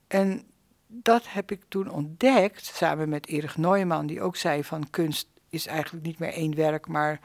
En 0.07 0.43
dat 0.87 1.23
heb 1.27 1.51
ik 1.51 1.61
toen 1.67 1.89
ontdekt, 1.89 2.65
samen 2.65 3.09
met 3.09 3.27
Erich 3.27 3.57
Neumann, 3.57 4.07
die 4.07 4.21
ook 4.21 4.35
zei 4.35 4.63
van 4.63 4.89
kunst 4.89 5.27
is 5.49 5.67
eigenlijk 5.67 6.05
niet 6.05 6.19
meer 6.19 6.33
één 6.33 6.55
werk, 6.55 6.87
maar 6.87 7.19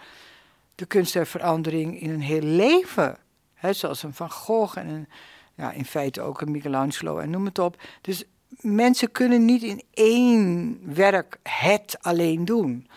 de 0.74 0.86
kunst 0.86 1.12
der 1.12 1.26
verandering 1.26 2.00
in 2.00 2.10
een 2.10 2.20
heel 2.20 2.42
leven. 2.42 3.18
He, 3.54 3.72
zoals 3.72 4.02
een 4.02 4.14
Van 4.14 4.30
Gogh 4.30 4.78
en 4.78 5.08
ja, 5.54 5.72
in 5.72 5.84
feite 5.84 6.20
ook 6.20 6.40
een 6.40 6.50
Michelangelo 6.50 7.18
en 7.18 7.30
noem 7.30 7.44
het 7.44 7.58
op. 7.58 7.82
Dus 8.00 8.24
mensen 8.60 9.12
kunnen 9.12 9.44
niet 9.44 9.62
in 9.62 9.82
één 9.90 10.80
werk 10.94 11.38
het 11.42 11.96
alleen 12.00 12.44
doen. 12.44 12.88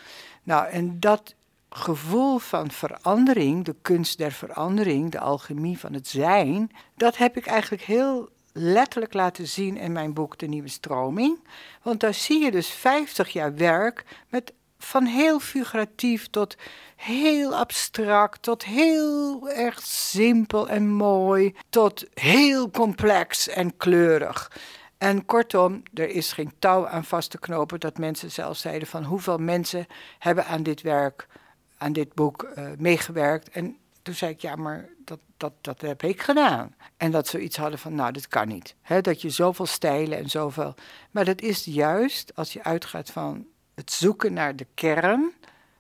Nou, 0.43 0.67
en 0.67 0.99
dat 0.99 1.35
gevoel 1.69 2.37
van 2.37 2.71
verandering, 2.71 3.65
de 3.65 3.75
kunst 3.81 4.17
der 4.17 4.31
verandering, 4.31 5.11
de 5.11 5.19
alchemie 5.19 5.79
van 5.79 5.93
het 5.93 6.07
zijn, 6.07 6.71
dat 6.95 7.17
heb 7.17 7.37
ik 7.37 7.45
eigenlijk 7.45 7.83
heel 7.83 8.29
letterlijk 8.53 9.13
laten 9.13 9.47
zien 9.47 9.77
in 9.77 9.91
mijn 9.91 10.13
boek 10.13 10.37
De 10.37 10.47
Nieuwe 10.47 10.67
Stroming. 10.67 11.39
Want 11.81 11.99
daar 11.99 12.13
zie 12.13 12.43
je 12.43 12.51
dus 12.51 12.69
50 12.69 13.29
jaar 13.29 13.55
werk 13.55 14.05
met 14.29 14.53
van 14.77 15.05
heel 15.05 15.39
figuratief 15.39 16.27
tot 16.27 16.55
heel 16.95 17.55
abstract, 17.55 18.41
tot 18.41 18.65
heel 18.65 19.49
erg 19.49 19.81
simpel 19.81 20.69
en 20.69 20.89
mooi, 20.89 21.55
tot 21.69 22.05
heel 22.13 22.71
complex 22.71 23.47
en 23.47 23.77
kleurig. 23.77 24.51
En 24.97 25.25
kortom, 25.25 25.83
er 25.93 26.09
is 26.09 26.31
geen 26.31 26.53
touw 26.59 26.87
aan 26.87 27.03
vast 27.03 27.29
te 27.29 27.39
knopen 27.39 27.79
dat 27.79 27.97
mensen 27.97 28.31
zelfs 28.31 28.61
zeiden 28.61 28.87
van 28.87 29.03
hoeveel 29.03 29.37
mensen 29.37 29.87
hebben 30.19 30.45
aan 30.45 30.63
dit 30.63 30.81
werk, 30.81 31.27
aan 31.79 31.93
dit 31.93 32.13
boek 32.13 32.51
uh, 32.57 32.69
meegewerkt. 32.77 33.49
En 33.49 33.77
toen 34.01 34.13
zei 34.13 34.31
ik, 34.31 34.39
ja, 34.39 34.55
maar 34.55 34.89
dat, 35.05 35.19
dat, 35.37 35.53
dat 35.61 35.81
heb 35.81 36.03
ik 36.03 36.21
gedaan. 36.21 36.75
En 36.97 37.11
dat 37.11 37.27
ze 37.27 37.41
iets 37.41 37.57
hadden 37.57 37.79
van, 37.79 37.95
nou, 37.95 38.11
dit 38.11 38.27
kan 38.27 38.47
niet. 38.47 38.75
dat 39.01 39.21
je 39.21 39.29
zoveel 39.29 39.65
stijlen 39.65 40.17
en 40.17 40.29
zoveel. 40.29 40.75
Maar 41.11 41.25
dat 41.25 41.41
is 41.41 41.65
juist 41.65 42.35
als 42.35 42.53
je 42.53 42.63
uitgaat 42.63 43.09
van 43.11 43.47
het 43.75 43.91
zoeken 43.91 44.33
naar 44.33 44.55
de 44.55 44.67
kern 44.73 45.31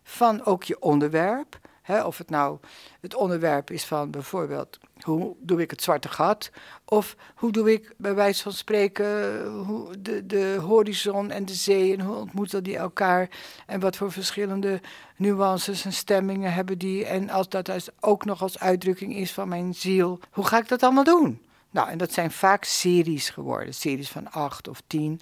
van 0.03 0.45
ook 0.45 0.63
je 0.63 0.81
onderwerp 0.81 1.59
of 2.05 2.17
het 2.17 2.29
nou 2.29 2.59
het 3.01 3.15
onderwerp 3.15 3.71
is 3.71 3.85
van 3.85 4.11
bijvoorbeeld 4.11 4.79
hoe 5.03 5.35
doe 5.39 5.61
ik 5.61 5.71
het 5.71 5.81
zwarte 5.81 6.09
gat, 6.09 6.51
of 6.85 7.15
hoe 7.35 7.51
doe 7.51 7.71
ik 7.71 7.93
bij 7.97 8.15
wijze 8.15 8.43
van 8.43 8.51
spreken 8.51 9.45
hoe 9.47 10.01
de, 10.01 10.25
de 10.25 10.57
horizon 10.61 11.31
en 11.31 11.45
de 11.45 11.53
zee 11.53 11.93
en 11.93 12.01
hoe 12.01 12.15
ontmoeten 12.15 12.63
die 12.63 12.77
elkaar? 12.77 13.29
En 13.65 13.79
wat 13.79 13.95
voor 13.95 14.11
verschillende 14.11 14.81
nuances 15.15 15.85
en 15.85 15.93
stemmingen 15.93 16.53
hebben 16.53 16.77
die? 16.77 17.05
En 17.05 17.29
als 17.29 17.49
dat 17.49 17.91
ook 17.99 18.25
nog 18.25 18.41
als 18.41 18.59
uitdrukking 18.59 19.15
is 19.15 19.31
van 19.31 19.49
mijn 19.49 19.75
ziel, 19.75 20.19
hoe 20.31 20.45
ga 20.45 20.57
ik 20.57 20.67
dat 20.67 20.83
allemaal 20.83 21.03
doen? 21.03 21.41
Nou, 21.71 21.89
en 21.89 21.97
dat 21.97 22.11
zijn 22.11 22.31
vaak 22.31 22.63
series 22.63 23.29
geworden, 23.29 23.73
series 23.73 24.09
van 24.09 24.31
acht 24.31 24.67
of 24.67 24.81
tien. 24.87 25.21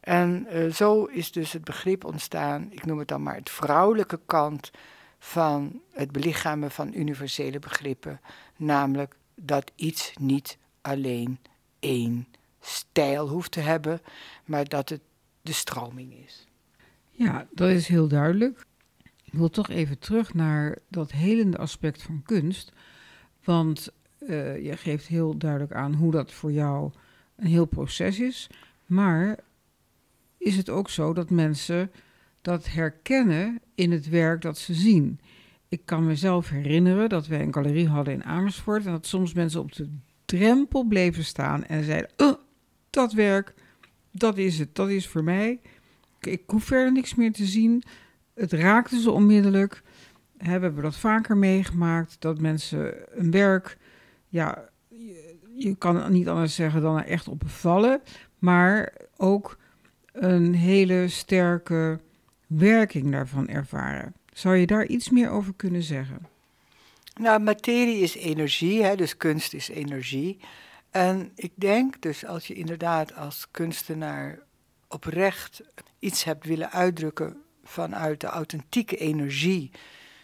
En 0.00 0.46
uh, 0.52 0.72
zo 0.72 1.04
is 1.04 1.32
dus 1.32 1.52
het 1.52 1.64
begrip 1.64 2.04
ontstaan, 2.04 2.68
ik 2.70 2.86
noem 2.86 2.98
het 2.98 3.08
dan 3.08 3.22
maar 3.22 3.34
het 3.34 3.50
vrouwelijke 3.50 4.20
kant 4.26 4.70
van 5.22 5.80
het 5.90 6.12
belichamen 6.12 6.70
van 6.70 6.94
universele 6.94 7.58
begrippen, 7.58 8.20
namelijk 8.56 9.16
dat 9.34 9.70
iets 9.74 10.12
niet 10.20 10.58
alleen 10.80 11.38
één 11.78 12.26
stijl 12.60 13.28
hoeft 13.28 13.50
te 13.50 13.60
hebben, 13.60 14.00
maar 14.44 14.64
dat 14.64 14.88
het 14.88 15.00
de 15.42 15.52
stroming 15.52 16.14
is. 16.26 16.46
Ja, 17.10 17.46
dat 17.52 17.70
is 17.70 17.88
heel 17.88 18.08
duidelijk. 18.08 18.66
Ik 19.24 19.32
wil 19.32 19.50
toch 19.50 19.68
even 19.68 19.98
terug 19.98 20.34
naar 20.34 20.78
dat 20.88 21.12
helende 21.12 21.58
aspect 21.58 22.02
van 22.02 22.22
kunst. 22.22 22.72
Want 23.44 23.92
uh, 24.18 24.64
je 24.64 24.76
geeft 24.76 25.06
heel 25.06 25.36
duidelijk 25.36 25.72
aan 25.72 25.94
hoe 25.94 26.10
dat 26.10 26.32
voor 26.32 26.52
jou 26.52 26.90
een 27.36 27.46
heel 27.46 27.64
proces 27.64 28.18
is. 28.18 28.50
Maar 28.86 29.38
is 30.38 30.56
het 30.56 30.68
ook 30.68 30.90
zo 30.90 31.12
dat 31.12 31.30
mensen 31.30 31.90
dat 32.42 32.68
herkennen 32.68 33.60
in 33.74 33.92
het 33.92 34.08
werk 34.08 34.42
dat 34.42 34.58
ze 34.58 34.74
zien. 34.74 35.20
Ik 35.68 35.80
kan 35.84 36.06
mezelf 36.06 36.48
herinneren 36.48 37.08
dat 37.08 37.26
wij 37.26 37.40
een 37.40 37.54
galerie 37.54 37.88
hadden 37.88 38.14
in 38.14 38.24
Amersfoort 38.24 38.86
en 38.86 38.92
dat 38.92 39.06
soms 39.06 39.34
mensen 39.34 39.60
op 39.60 39.72
de 39.72 39.88
drempel 40.24 40.84
bleven 40.84 41.24
staan 41.24 41.64
en 41.64 41.84
zeiden: 41.84 42.10
oh, 42.16 42.34
Dat 42.90 43.12
werk, 43.12 43.54
dat 44.12 44.38
is 44.38 44.58
het, 44.58 44.74
dat 44.74 44.88
is 44.88 45.08
voor 45.08 45.24
mij. 45.24 45.60
Ik 46.20 46.42
hoef 46.46 46.64
verder 46.64 46.92
niks 46.92 47.14
meer 47.14 47.32
te 47.32 47.44
zien. 47.44 47.82
Het 48.34 48.52
raakte 48.52 49.00
ze 49.00 49.10
onmiddellijk. 49.10 49.82
we 50.36 50.48
hebben 50.48 50.82
dat 50.82 50.96
vaker 50.96 51.36
meegemaakt 51.36 52.16
dat 52.20 52.40
mensen 52.40 52.94
een 53.20 53.30
werk, 53.30 53.78
ja, 54.28 54.68
je, 54.88 55.36
je 55.54 55.74
kan 55.76 56.12
niet 56.12 56.28
anders 56.28 56.54
zeggen 56.54 56.82
dan 56.82 56.98
er 56.98 57.06
echt 57.06 57.28
op 57.28 57.38
bevallen, 57.38 58.00
maar 58.38 58.92
ook 59.16 59.58
een 60.12 60.54
hele 60.54 61.08
sterke 61.08 62.00
werking 62.58 63.12
daarvan 63.12 63.48
ervaren. 63.48 64.14
Zou 64.32 64.56
je 64.56 64.66
daar 64.66 64.86
iets 64.86 65.10
meer 65.10 65.30
over 65.30 65.52
kunnen 65.56 65.82
zeggen? 65.82 66.26
Nou, 67.14 67.40
materie 67.40 67.98
is 67.98 68.14
energie, 68.14 68.82
hè, 68.82 68.96
dus 68.96 69.16
kunst 69.16 69.54
is 69.54 69.68
energie. 69.68 70.38
En 70.90 71.32
ik 71.34 71.52
denk 71.54 72.02
dus 72.02 72.26
als 72.26 72.46
je 72.46 72.54
inderdaad 72.54 73.14
als 73.14 73.46
kunstenaar 73.50 74.38
oprecht 74.88 75.60
iets 75.98 76.24
hebt 76.24 76.46
willen 76.46 76.70
uitdrukken 76.70 77.42
vanuit 77.64 78.20
de 78.20 78.26
authentieke 78.26 78.96
energie. 78.96 79.70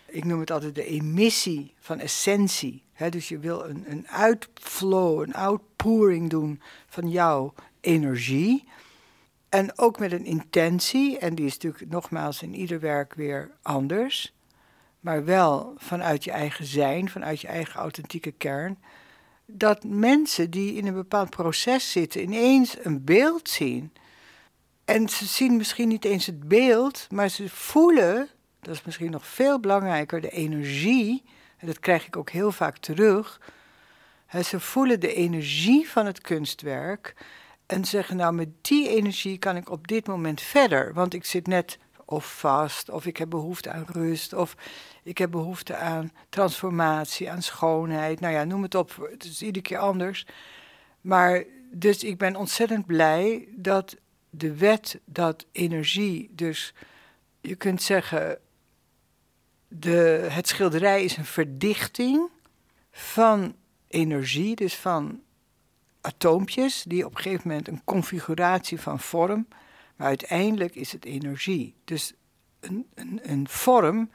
Ik 0.07 0.25
noem 0.25 0.41
het 0.41 0.51
altijd 0.51 0.75
de 0.75 0.87
emissie 0.87 1.75
van 1.79 1.99
essentie. 1.99 2.83
Hè, 2.93 3.09
dus 3.09 3.29
je 3.29 3.39
wil 3.39 3.65
een, 3.65 3.85
een 3.89 4.09
uitflow, 4.09 5.23
een 5.23 5.35
outpouring 5.35 6.31
doen 6.31 6.61
van 6.87 7.11
jouw 7.11 7.55
energie. 7.81 8.65
En 9.57 9.79
ook 9.79 9.99
met 9.99 10.13
een 10.13 10.25
intentie, 10.25 11.19
en 11.19 11.35
die 11.35 11.47
is 11.47 11.53
natuurlijk 11.53 11.91
nogmaals 11.91 12.43
in 12.43 12.55
ieder 12.55 12.81
werk 12.81 13.15
weer 13.15 13.51
anders, 13.63 14.35
maar 15.01 15.25
wel 15.25 15.75
vanuit 15.77 16.25
je 16.25 16.31
eigen 16.31 16.65
zijn, 16.65 17.11
vanuit 17.11 17.41
je 17.41 17.47
eigen 17.47 17.81
authentieke 17.81 18.33
kern, 18.33 18.79
dat 19.47 19.85
mensen 19.85 20.51
die 20.51 20.75
in 20.75 20.87
een 20.87 20.95
bepaald 20.95 21.31
proces 21.31 21.93
zitten 21.93 22.23
ineens 22.23 22.77
een 22.83 23.05
beeld 23.05 23.49
zien. 23.49 23.93
En 24.85 25.09
ze 25.09 25.27
zien 25.27 25.57
misschien 25.57 25.89
niet 25.89 26.05
eens 26.05 26.27
het 26.27 26.49
beeld, 26.49 27.07
maar 27.11 27.29
ze 27.29 27.49
voelen, 27.49 28.29
dat 28.61 28.75
is 28.75 28.85
misschien 28.85 29.11
nog 29.11 29.27
veel 29.27 29.61
belangrijker, 29.61 30.21
de 30.21 30.31
energie, 30.31 31.23
en 31.57 31.67
dat 31.67 31.81
krijg 31.81 32.07
ik 32.07 32.17
ook 32.17 32.31
heel 32.31 32.53
vaak 32.53 32.79
terug. 32.79 33.41
Ze 34.45 34.61
voelen 34.61 35.01
de 35.01 35.15
energie 35.15 35.89
van 35.89 36.07
het 36.07 36.21
kunstwerk 36.21 37.15
en 37.67 37.85
zeggen, 37.85 38.17
nou 38.17 38.35
met 38.35 38.49
die 38.61 38.89
energie 38.89 39.39
kan 39.39 39.57
ik 39.57 39.71
op 39.71 39.89
dit 39.89 40.07
moment 40.07 40.41
verder. 40.41 40.93
Want 40.95 41.15
ik 41.15 41.25
zit 41.25 41.47
net 41.47 41.79
of 42.05 42.39
vast, 42.39 42.91
of 42.91 43.07
ik 43.07 43.17
heb 43.17 43.31
behoefte 43.31 43.71
aan 43.71 43.87
rust, 43.93 44.33
of 44.33 44.57
ik 45.03 45.19
heb 45.19 45.31
behoefte 45.31 45.77
aan 45.77 46.13
transformatie, 46.29 47.31
aan 47.31 47.43
schoonheid. 47.43 48.21
Nou 48.21 48.35
ja, 48.35 48.45
noem 48.45 48.63
het 48.63 48.75
op, 48.75 49.09
het 49.11 49.25
is 49.25 49.43
iedere 49.43 49.65
keer 49.65 49.79
anders. 49.79 50.27
Maar 51.01 51.45
dus 51.71 52.05
ik 52.05 52.19
ben 52.19 52.37
ontzettend 52.37 52.87
blij 52.87 53.49
dat 53.57 53.97
de 54.31 54.57
wet 54.57 55.01
dat 55.05 55.47
energie, 55.53 56.31
dus 56.33 56.75
je 57.41 57.55
kunt 57.55 57.83
zeggen, 57.83 58.39
de, 59.69 60.27
het 60.31 60.49
schilderij 60.49 61.05
is 61.05 61.17
een 61.17 61.25
verdichting 61.25 62.29
van 62.91 63.55
energie, 63.89 64.57
dus 64.57 64.75
van 64.75 65.21
atoompjes 66.07 66.85
die 66.87 67.05
op 67.05 67.17
een 67.17 67.23
gegeven 67.23 67.49
moment 67.49 67.69
een 67.69 67.85
configuratie 67.85 68.81
van 68.81 69.01
vorm, 69.01 69.47
maar 69.97 70.07
uiteindelijk 70.07 70.75
is 70.75 70.93
het 70.93 71.05
energie. 71.05 71.75
Dus 71.85 72.13
een, 72.61 72.87
een, 72.95 73.21
een 73.23 73.49
vorm, 73.49 74.11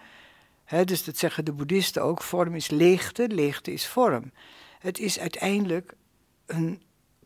hè, 0.64 0.84
dus 0.84 1.04
dat 1.04 1.18
zeggen 1.18 1.46
de 1.46 1.52
boeddhisten 1.52 2.04
ook, 2.04 2.22
vorm 2.22 2.56
is 2.56 2.70
leegte, 2.70 3.28
leegte 3.28 3.74
is 3.74 3.88
vorm. 3.88 4.32
Het 4.80 5.00
is 5.00 5.20
uiteindelijk 5.20 5.94
een 6.46 6.82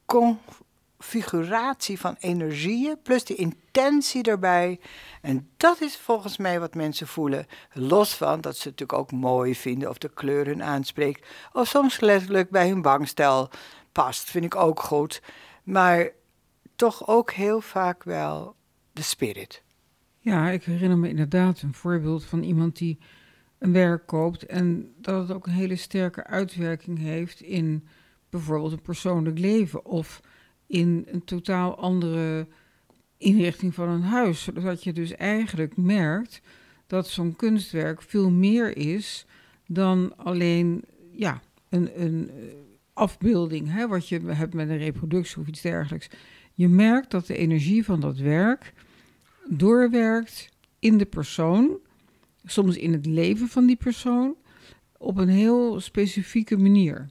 configuratie 0.05 1.99
van 1.99 2.15
energieën 2.19 3.01
plus 3.03 3.23
de 3.23 3.35
intentie 3.35 4.23
daarbij. 4.23 4.79
En 5.21 5.49
dat 5.57 5.81
is 5.81 5.97
volgens 5.97 6.37
mij 6.37 6.59
wat 6.59 6.75
mensen 6.75 7.07
voelen. 7.07 7.47
Los 7.73 8.13
van 8.13 8.41
dat 8.41 8.57
ze 8.57 8.69
het 8.69 8.79
natuurlijk 8.79 8.99
ook 8.99 9.11
mooi 9.11 9.55
vinden 9.55 9.89
of 9.89 9.97
de 9.97 10.09
kleur 10.13 10.45
hun 10.45 10.63
aanspreekt. 10.63 11.27
Of 11.53 11.67
soms 11.67 11.99
letterlijk 11.99 12.49
bij 12.49 12.67
hun 12.67 12.81
bangstel 12.81 13.49
past, 13.95 14.31
vind 14.31 14.45
ik 14.45 14.55
ook 14.55 14.79
goed. 14.79 15.21
Maar 15.63 16.11
toch 16.75 17.07
ook 17.07 17.31
heel 17.31 17.61
vaak 17.61 18.03
wel 18.03 18.55
de 18.91 19.01
spirit. 19.01 19.63
Ja, 20.19 20.49
ik 20.49 20.63
herinner 20.63 20.97
me 20.97 21.09
inderdaad 21.09 21.61
een 21.61 21.73
voorbeeld 21.73 22.25
van 22.25 22.43
iemand 22.43 22.77
die 22.77 22.99
een 23.57 23.71
werk 23.71 24.07
koopt 24.07 24.45
en 24.45 24.93
dat 24.97 25.27
het 25.27 25.37
ook 25.37 25.47
een 25.47 25.53
hele 25.53 25.75
sterke 25.75 26.23
uitwerking 26.23 26.97
heeft 26.97 27.41
in 27.41 27.87
bijvoorbeeld 28.29 28.71
een 28.71 28.81
persoonlijk 28.81 29.39
leven 29.39 29.85
of 29.85 30.21
in 30.67 31.07
een 31.11 31.23
totaal 31.23 31.77
andere 31.77 32.47
inrichting 33.17 33.73
van 33.73 33.89
een 33.89 34.03
huis. 34.03 34.43
Zodat 34.43 34.83
je 34.83 34.93
dus 34.93 35.15
eigenlijk 35.15 35.77
merkt 35.77 36.41
dat 36.87 37.07
zo'n 37.07 37.35
kunstwerk 37.35 38.01
veel 38.01 38.29
meer 38.29 38.77
is 38.77 39.25
dan 39.67 40.17
alleen 40.17 40.83
ja, 41.11 41.41
een, 41.69 42.01
een 42.01 42.31
afbeelding, 42.95 43.71
hè, 43.71 43.87
wat 43.87 44.09
je 44.09 44.21
hebt 44.25 44.53
met 44.53 44.69
een 44.69 44.77
reproductie 44.77 45.41
of 45.41 45.47
iets 45.47 45.61
dergelijks. 45.61 46.07
Je 46.53 46.67
merkt 46.67 47.11
dat 47.11 47.25
de 47.25 47.37
energie 47.37 47.85
van 47.85 47.99
dat 47.99 48.17
werk 48.17 48.73
doorwerkt 49.47 50.49
in 50.79 50.97
de 50.97 51.05
persoon, 51.05 51.77
soms 52.45 52.77
in 52.77 52.93
het 52.93 53.05
leven 53.05 53.47
van 53.47 53.65
die 53.65 53.75
persoon, 53.75 54.35
op 54.97 55.17
een 55.17 55.29
heel 55.29 55.79
specifieke 55.79 56.57
manier. 56.57 57.09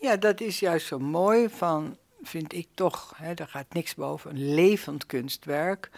Ja, 0.00 0.16
dat 0.16 0.40
is 0.40 0.60
juist 0.60 0.86
zo 0.86 0.98
mooi 0.98 1.48
van, 1.48 1.96
vind 2.22 2.52
ik 2.52 2.68
toch, 2.74 3.12
hè, 3.16 3.34
daar 3.34 3.48
gaat 3.48 3.72
niks 3.72 3.94
boven, 3.94 4.30
een 4.30 4.54
levend 4.54 5.06
kunstwerk. 5.06 5.90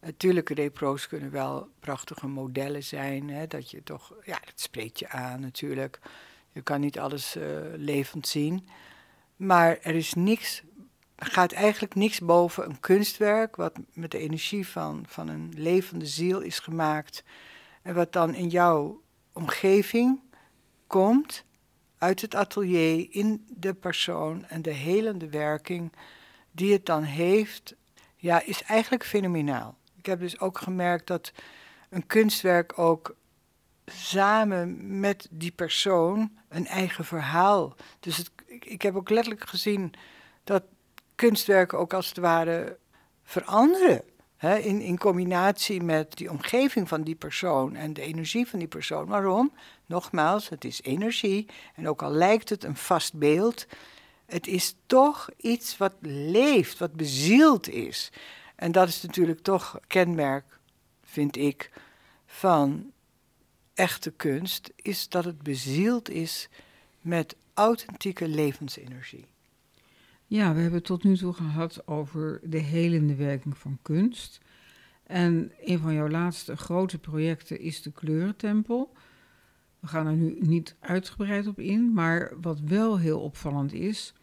Natuurlijk, 0.00 0.48
repro's 0.48 1.08
kunnen 1.08 1.30
wel 1.30 1.68
prachtige 1.80 2.26
modellen 2.26 2.84
zijn, 2.84 3.30
hè, 3.30 3.46
dat 3.46 3.70
je 3.70 3.82
toch, 3.82 4.14
ja, 4.24 4.38
dat 4.44 4.60
spreekt 4.60 4.98
je 4.98 5.08
aan 5.08 5.40
natuurlijk. 5.40 6.00
Je 6.52 6.62
kan 6.62 6.80
niet 6.80 6.98
alles 6.98 7.36
uh, 7.36 7.42
levend 7.76 8.28
zien. 8.28 8.68
Maar 9.36 9.78
er 9.82 9.94
is 9.94 10.14
niks, 10.14 10.62
gaat 11.16 11.52
eigenlijk 11.52 11.94
niks 11.94 12.20
boven 12.20 12.64
een 12.64 12.80
kunstwerk 12.80 13.56
wat 13.56 13.78
met 13.92 14.10
de 14.10 14.18
energie 14.18 14.66
van, 14.66 15.04
van 15.06 15.28
een 15.28 15.52
levende 15.56 16.06
ziel 16.06 16.40
is 16.40 16.58
gemaakt. 16.58 17.24
En 17.82 17.94
wat 17.94 18.12
dan 18.12 18.34
in 18.34 18.48
jouw 18.48 19.02
omgeving 19.32 20.20
komt, 20.86 21.44
uit 21.98 22.20
het 22.20 22.34
atelier, 22.34 23.06
in 23.10 23.44
de 23.48 23.74
persoon 23.74 24.44
en 24.44 24.62
de 24.62 24.72
helende 24.72 25.28
werking 25.28 25.92
die 26.50 26.72
het 26.72 26.86
dan 26.86 27.02
heeft, 27.02 27.74
ja, 28.16 28.42
is 28.42 28.62
eigenlijk 28.62 29.04
fenomenaal. 29.04 29.78
Ik 29.96 30.06
heb 30.06 30.20
dus 30.20 30.40
ook 30.40 30.58
gemerkt 30.58 31.06
dat 31.06 31.32
een 31.88 32.06
kunstwerk 32.06 32.78
ook 32.78 33.16
samen 33.92 35.00
met 35.00 35.28
die 35.30 35.52
persoon 35.52 36.30
een 36.48 36.66
eigen 36.66 37.04
verhaal. 37.04 37.76
Dus 38.00 38.18
ik, 38.46 38.64
ik 38.64 38.82
heb 38.82 38.96
ook 38.96 39.10
letterlijk 39.10 39.48
gezien 39.48 39.92
dat 40.44 40.62
kunstwerken 41.14 41.78
ook 41.78 41.92
als 41.92 42.08
het 42.08 42.16
ware 42.16 42.78
veranderen. 43.22 44.02
In, 44.40 44.80
in 44.80 44.98
combinatie 44.98 45.82
met 45.82 46.16
die 46.16 46.30
omgeving 46.30 46.88
van 46.88 47.02
die 47.02 47.14
persoon 47.14 47.76
en 47.76 47.92
de 47.92 48.00
energie 48.00 48.48
van 48.48 48.58
die 48.58 48.68
persoon. 48.68 49.06
Waarom? 49.06 49.52
Nogmaals, 49.86 50.48
het 50.48 50.64
is 50.64 50.82
energie. 50.82 51.46
En 51.74 51.88
ook 51.88 52.02
al 52.02 52.10
lijkt 52.10 52.48
het 52.48 52.64
een 52.64 52.76
vast 52.76 53.14
beeld, 53.14 53.66
het 54.26 54.46
is 54.46 54.74
toch 54.86 55.28
iets 55.36 55.76
wat 55.76 55.94
leeft, 56.00 56.78
wat 56.78 56.92
bezield 56.92 57.68
is. 57.68 58.12
En 58.56 58.72
dat 58.72 58.88
is 58.88 59.02
natuurlijk 59.02 59.40
toch 59.42 59.80
kenmerk, 59.86 60.58
vind 61.04 61.36
ik, 61.36 61.70
van 62.26 62.92
echte 63.80 64.10
kunst, 64.10 64.72
is 64.76 65.08
dat 65.08 65.24
het 65.24 65.42
bezield 65.42 66.10
is 66.10 66.48
met 67.00 67.36
authentieke 67.54 68.28
levensenergie. 68.28 69.24
Ja, 70.26 70.54
we 70.54 70.60
hebben 70.60 70.78
het 70.78 70.84
tot 70.84 71.04
nu 71.04 71.16
toe 71.16 71.32
gehad 71.32 71.86
over 71.86 72.40
de 72.44 72.58
helende 72.58 73.14
werking 73.14 73.58
van 73.58 73.78
kunst. 73.82 74.40
En 75.02 75.52
een 75.64 75.78
van 75.78 75.94
jouw 75.94 76.08
laatste 76.08 76.56
grote 76.56 76.98
projecten 76.98 77.60
is 77.60 77.82
de 77.82 77.92
Kleurentempel. 77.92 78.92
We 79.80 79.86
gaan 79.86 80.06
er 80.06 80.16
nu 80.16 80.36
niet 80.40 80.74
uitgebreid 80.80 81.46
op 81.46 81.58
in, 81.58 81.92
maar 81.92 82.32
wat 82.40 82.60
wel 82.60 82.98
heel 82.98 83.20
opvallend 83.20 83.72
is, 83.72 84.14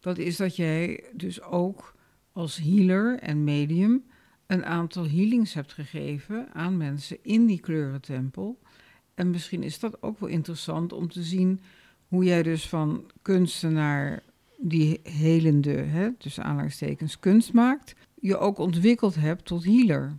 dat 0.00 0.18
is 0.18 0.36
dat 0.36 0.56
jij 0.56 1.04
dus 1.12 1.42
ook 1.42 1.94
als 2.32 2.56
healer 2.56 3.18
en 3.18 3.44
medium 3.44 4.04
een 4.46 4.64
aantal 4.64 5.08
healings 5.08 5.54
hebt 5.54 5.72
gegeven 5.72 6.48
aan 6.52 6.76
mensen 6.76 7.18
in 7.22 7.46
die 7.46 7.60
Kleurentempel. 7.60 8.58
En 9.14 9.30
misschien 9.30 9.62
is 9.62 9.78
dat 9.78 10.02
ook 10.02 10.20
wel 10.20 10.28
interessant 10.28 10.92
om 10.92 11.08
te 11.08 11.22
zien 11.22 11.60
hoe 12.08 12.24
jij 12.24 12.42
dus 12.42 12.68
van 12.68 13.10
kunstenaar 13.22 14.22
die 14.56 15.00
helende, 15.02 15.72
hè, 15.72 16.08
dus 16.18 16.40
aanhalingstekens, 16.40 17.18
kunst 17.18 17.52
maakt, 17.52 17.94
je 18.20 18.38
ook 18.38 18.58
ontwikkeld 18.58 19.14
hebt 19.14 19.44
tot 19.44 19.64
healer. 19.64 20.16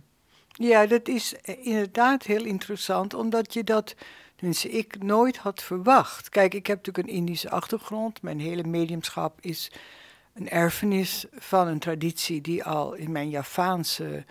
Ja, 0.48 0.86
dat 0.86 1.08
is 1.08 1.34
inderdaad 1.62 2.22
heel 2.22 2.44
interessant, 2.44 3.14
omdat 3.14 3.52
je 3.52 3.64
dat, 3.64 3.94
tenminste 4.36 4.70
ik, 4.70 5.02
nooit 5.02 5.36
had 5.36 5.62
verwacht. 5.62 6.28
Kijk, 6.28 6.54
ik 6.54 6.66
heb 6.66 6.76
natuurlijk 6.76 7.08
een 7.08 7.14
Indische 7.14 7.50
achtergrond. 7.50 8.22
Mijn 8.22 8.40
hele 8.40 8.64
mediumschap 8.64 9.38
is 9.40 9.72
een 10.34 10.48
erfenis 10.48 11.26
van 11.32 11.68
een 11.68 11.78
traditie 11.78 12.40
die 12.40 12.64
al 12.64 12.94
in 12.94 13.12
mijn 13.12 13.30
Javaanse 13.30 14.24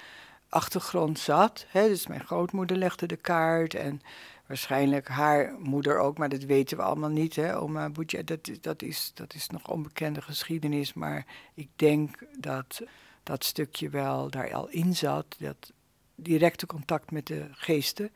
achtergrond 0.49 1.19
zat. 1.19 1.65
Hè. 1.69 1.87
Dus 1.87 2.07
mijn 2.07 2.25
grootmoeder 2.25 2.77
legde 2.77 3.05
de 3.05 3.15
kaart 3.15 3.73
en 3.73 4.01
waarschijnlijk 4.47 5.07
haar 5.07 5.53
moeder 5.59 5.99
ook, 5.99 6.17
maar 6.17 6.29
dat 6.29 6.43
weten 6.43 6.77
we 6.77 6.83
allemaal 6.83 7.09
niet. 7.09 7.35
Hè? 7.35 7.57
Oma 7.59 7.89
Boetje, 7.89 8.23
dat, 8.23 8.49
dat, 8.61 8.81
is, 8.81 9.11
dat 9.13 9.33
is 9.33 9.49
nog 9.49 9.67
onbekende 9.67 10.21
geschiedenis, 10.21 10.93
maar 10.93 11.25
ik 11.53 11.69
denk 11.75 12.17
dat 12.39 12.81
dat 13.23 13.43
stukje 13.43 13.89
wel 13.89 14.29
daar 14.29 14.53
al 14.53 14.69
in 14.69 14.95
zat, 14.95 15.25
dat 15.39 15.71
directe 16.15 16.65
contact 16.65 17.11
met 17.11 17.27
de 17.27 17.47
geesten. 17.51 18.11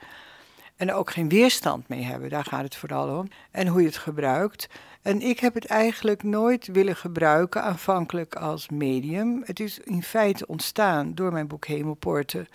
En 0.75 0.93
ook 0.93 1.11
geen 1.11 1.29
weerstand 1.29 1.87
mee 1.87 2.03
hebben, 2.03 2.29
daar 2.29 2.45
gaat 2.45 2.63
het 2.63 2.75
vooral 2.75 3.17
om. 3.19 3.27
En 3.51 3.67
hoe 3.67 3.81
je 3.81 3.87
het 3.87 3.97
gebruikt. 3.97 4.69
En 5.01 5.21
ik 5.21 5.39
heb 5.39 5.53
het 5.53 5.65
eigenlijk 5.65 6.23
nooit 6.23 6.67
willen 6.67 6.95
gebruiken 6.95 7.63
aanvankelijk 7.63 8.35
als 8.35 8.69
medium. 8.69 9.41
Het 9.45 9.59
is 9.59 9.79
in 9.79 10.03
feite 10.03 10.47
ontstaan 10.47 11.15
door 11.15 11.31
mijn 11.31 11.47
boek 11.47 11.65
Hemelpoorten 11.65 12.47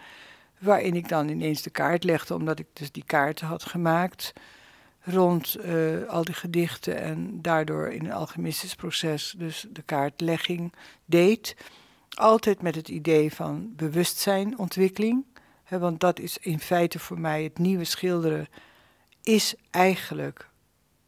Waarin 0.65 0.95
ik 0.95 1.09
dan 1.09 1.29
ineens 1.29 1.63
de 1.63 1.71
kaart 1.71 2.05
legde, 2.05 2.35
omdat 2.35 2.59
ik 2.59 2.67
dus 2.73 2.93
die 2.93 3.05
kaarten 3.07 3.47
had 3.47 3.65
gemaakt 3.65 4.33
rond 5.05 5.57
uh, 5.65 6.09
al 6.09 6.25
die 6.25 6.35
gedichten 6.35 7.01
en 7.01 7.43
daardoor 7.43 7.89
in 7.89 8.05
een 8.05 8.13
alchemistisch 8.13 8.75
proces 8.75 9.35
dus 9.39 9.67
de 9.71 9.83
kaartlegging 9.83 10.73
deed. 11.05 11.57
Altijd 12.09 12.63
met 12.63 12.75
het 12.75 12.89
idee 12.89 13.33
van 13.33 13.73
bewustzijnontwikkeling. 13.77 15.25
Hè, 15.65 15.79
want 15.79 16.01
dat 16.01 16.19
is 16.19 16.39
in 16.39 16.61
feite 16.61 16.99
voor 16.99 17.21
mij 17.21 17.43
het 17.43 17.59
nieuwe 17.59 17.85
schilderen, 17.85 18.49
is 19.23 19.55
eigenlijk 19.71 20.49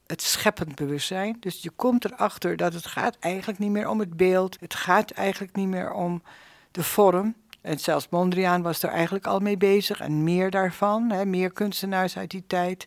het 0.07 0.23
scheppend 0.23 0.75
bewustzijn. 0.75 1.37
Dus 1.41 1.63
je 1.63 1.71
komt 1.71 2.05
erachter 2.05 2.57
dat 2.57 2.73
het 2.73 2.87
gaat 2.87 3.17
eigenlijk 3.21 3.59
niet 3.59 3.71
meer 3.71 3.89
om 3.89 4.01
het 4.01 4.17
beeld. 4.17 4.57
Het 4.61 4.75
gaat 4.75 5.11
eigenlijk 5.11 5.57
niet 5.57 5.69
meer 5.69 5.93
om 5.93 6.23
de 6.71 6.83
vorm. 6.83 7.35
En 7.67 7.79
zelfs 7.79 8.09
Mondriaan 8.09 8.63
was 8.63 8.83
er 8.83 8.89
eigenlijk 8.89 9.27
al 9.27 9.39
mee 9.39 9.57
bezig 9.57 10.01
en 10.01 10.25
meer 10.25 10.51
daarvan, 10.51 11.11
hè, 11.11 11.25
meer 11.25 11.53
kunstenaars 11.53 12.17
uit 12.17 12.31
die 12.31 12.45
tijd. 12.47 12.87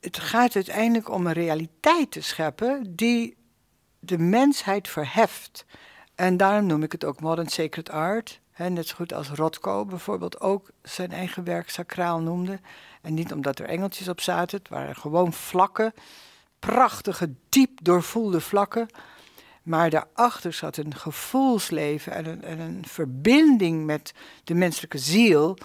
Het 0.00 0.18
gaat 0.18 0.54
uiteindelijk 0.54 1.10
om 1.10 1.26
een 1.26 1.32
realiteit 1.32 2.10
te 2.10 2.20
scheppen 2.20 2.96
die 2.96 3.36
de 3.98 4.18
mensheid 4.18 4.88
verheft. 4.88 5.64
En 6.14 6.36
daarom 6.36 6.66
noem 6.66 6.82
ik 6.82 6.92
het 6.92 7.04
ook 7.04 7.20
modern 7.20 7.48
sacred 7.48 7.90
art. 7.90 8.40
Hè, 8.50 8.70
net 8.70 8.86
zo 8.86 8.94
goed 8.94 9.12
als 9.12 9.28
Rothko 9.28 9.84
bijvoorbeeld 9.84 10.40
ook 10.40 10.70
zijn 10.82 11.12
eigen 11.12 11.44
werk 11.44 11.70
sacraal 11.70 12.20
noemde. 12.20 12.60
En 13.02 13.14
niet 13.14 13.32
omdat 13.32 13.58
er 13.58 13.66
engeltjes 13.66 14.08
op 14.08 14.20
zaten, 14.20 14.58
het 14.58 14.68
waren 14.68 14.96
gewoon 14.96 15.32
vlakken, 15.32 15.92
prachtige, 16.58 17.34
diep 17.48 17.78
doorvoelde 17.82 18.40
vlakken 18.40 18.88
maar 19.62 19.90
daarachter 19.90 20.52
zat 20.52 20.76
een 20.76 20.94
gevoelsleven 20.94 22.12
en 22.12 22.26
een, 22.26 22.44
en 22.44 22.58
een 22.58 22.84
verbinding 22.86 23.84
met 23.84 24.14
de 24.44 24.54
menselijke 24.54 24.98
ziel. 24.98 25.58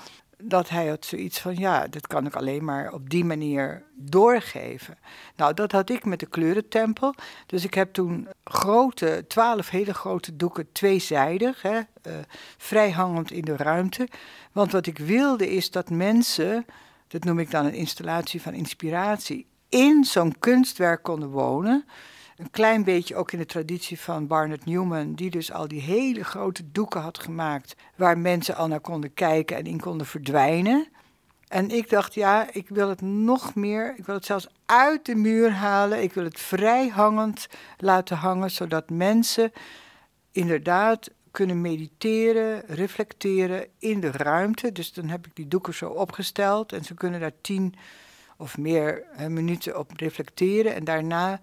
Dat 0.44 0.70
hij 0.70 0.88
had 0.88 1.06
zoiets 1.06 1.40
van, 1.40 1.56
ja, 1.56 1.88
dat 1.88 2.08
kan 2.08 2.26
ik 2.26 2.36
alleen 2.36 2.64
maar 2.64 2.94
op 2.94 3.10
die 3.10 3.26
manier 3.26 3.84
doorgeven. 3.96 4.98
Nou, 5.36 5.54
dat 5.54 5.72
had 5.72 5.90
ik 5.90 6.06
met 6.06 6.20
de 6.20 6.26
kleurentempel. 6.26 7.14
Dus 7.46 7.64
ik 7.64 7.74
heb 7.74 7.94
toen 7.94 8.28
grote, 8.44 9.26
twaalf 9.28 9.70
hele 9.70 9.94
grote 9.94 10.36
doeken, 10.36 10.72
tweezijdig, 10.72 11.62
hè, 11.62 11.78
uh, 11.78 12.14
vrij 12.58 12.92
hangend 12.92 13.32
in 13.32 13.46
de 13.46 13.56
ruimte. 13.56 14.08
Want 14.52 14.72
wat 14.72 14.88
ik 14.88 14.98
wilde 14.98 15.50
is 15.50 15.72
dat 15.72 15.90
mensen, 15.90 16.66
dat 17.08 17.24
noem 17.24 17.40
ik 17.40 17.52
dan 17.52 17.66
een 17.66 17.74
installatie 17.74 18.42
van 18.42 18.54
inspiratie, 18.54 19.48
in 19.70 20.04
zo'n 20.04 20.36
kunstwerk 20.40 21.04
konden 21.04 21.30
wonen 21.30 21.86
een 22.38 22.52
klein 22.52 22.84
beetje 22.84 23.15
ook 23.15 23.32
in 23.32 23.39
de 23.39 23.45
traditie 23.45 24.00
van 24.00 24.28
Barnett 24.28 24.65
Newman, 24.65 25.13
die 25.13 25.30
dus 25.30 25.52
al 25.52 25.67
die 25.67 25.82
hele 25.82 26.23
grote 26.23 26.71
doeken 26.71 27.02
had 27.02 27.19
gemaakt, 27.19 27.76
waar 27.95 28.17
mensen 28.17 28.56
al 28.56 28.67
naar 28.67 28.80
konden 28.80 29.13
kijken 29.13 29.58
en 29.58 29.65
in 29.65 29.80
konden 29.80 30.08
verdwijnen. 30.08 30.88
En 31.47 31.69
ik 31.69 31.89
dacht, 31.89 32.13
ja, 32.13 32.47
ik 32.52 32.69
wil 32.69 32.89
het 32.89 33.02
nog 33.02 33.56
meer, 33.56 33.93
ik 33.97 34.06
wil 34.06 34.15
het 34.15 34.26
zelfs 34.26 34.47
uit 34.65 35.06
de 35.06 35.15
muur 35.15 35.52
halen, 35.52 36.04
ik 36.04 36.13
wil 36.13 36.23
het 36.23 36.39
vrij 36.39 36.88
hangend 36.88 37.47
laten 37.78 38.17
hangen, 38.17 38.52
zodat 38.52 38.89
mensen 38.89 39.52
inderdaad 40.32 41.10
kunnen 41.32 41.62
mediteren, 41.62 42.63
reflecteren 42.67 43.67
in 43.80 44.00
de 44.00 44.12
ruimte. 44.12 44.71
Dus 44.71 44.93
dan 44.93 45.08
heb 45.08 45.26
ik 45.26 45.36
die 45.36 45.47
doeken 45.47 45.73
zo 45.73 45.89
opgesteld 45.89 46.73
en 46.73 46.84
ze 46.84 46.93
kunnen 46.93 47.19
daar 47.19 47.41
tien 47.41 47.76
of 48.38 48.58
meer 48.58 49.04
minuten 49.28 49.80
op 49.80 49.91
reflecteren. 49.95 50.76
En 50.76 50.84
daarna 50.84 51.41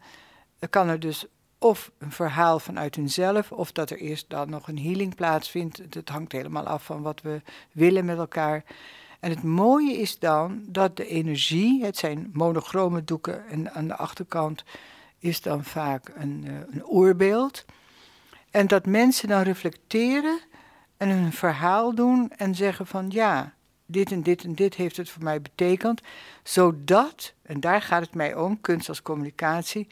kan 0.71 0.88
er 0.88 1.01
dus 1.01 1.27
of 1.59 1.90
een 1.99 2.12
verhaal 2.12 2.59
vanuit 2.59 2.95
hunzelf, 2.95 3.53
of 3.53 3.73
dat 3.73 3.90
er 3.90 3.99
eerst 3.99 4.31
dan 4.31 4.51
nog 4.51 4.69
een 4.69 4.79
healing 4.79 5.14
plaatsvindt. 5.14 5.83
Het 5.90 6.09
hangt 6.09 6.33
helemaal 6.33 6.67
af 6.67 6.85
van 6.85 7.03
wat 7.03 7.21
we 7.23 7.43
willen 7.73 8.05
met 8.05 8.19
elkaar. 8.19 8.64
En 9.21 9.31
het 9.31 9.43
mooie 9.43 9.99
is 9.99 10.19
dan 10.19 10.64
dat 10.67 10.97
de 10.97 11.07
energie, 11.07 11.85
het 11.85 11.97
zijn 11.97 12.31
monochrome 12.33 13.05
doeken 13.05 13.49
en 13.49 13.73
aan 13.73 13.88
de 13.88 13.97
achterkant 13.97 14.64
is 15.19 15.40
dan 15.40 15.64
vaak 15.64 16.12
een, 16.14 16.45
uh, 16.47 16.53
een 16.71 16.87
oorbeeld. 16.87 17.64
En 18.51 18.67
dat 18.67 18.87
mensen 18.87 19.29
dan 19.29 19.43
reflecteren 19.43 20.40
en 20.97 21.09
een 21.09 21.33
verhaal 21.33 21.95
doen 21.95 22.31
en 22.37 22.55
zeggen 22.55 22.87
van 22.87 23.11
ja, 23.11 23.55
dit 23.87 24.12
en 24.12 24.23
dit 24.23 24.45
en 24.45 24.55
dit 24.55 24.75
heeft 24.75 24.97
het 24.97 25.11
voor 25.11 25.23
mij 25.23 25.40
betekend. 25.40 26.01
Zodat, 26.43 27.35
en 27.43 27.61
daar 27.61 27.83
gaat 27.83 28.03
het 28.03 28.14
mij 28.14 28.35
om, 28.35 28.61
kunst 28.61 28.88
als 28.88 29.03
communicatie, 29.03 29.88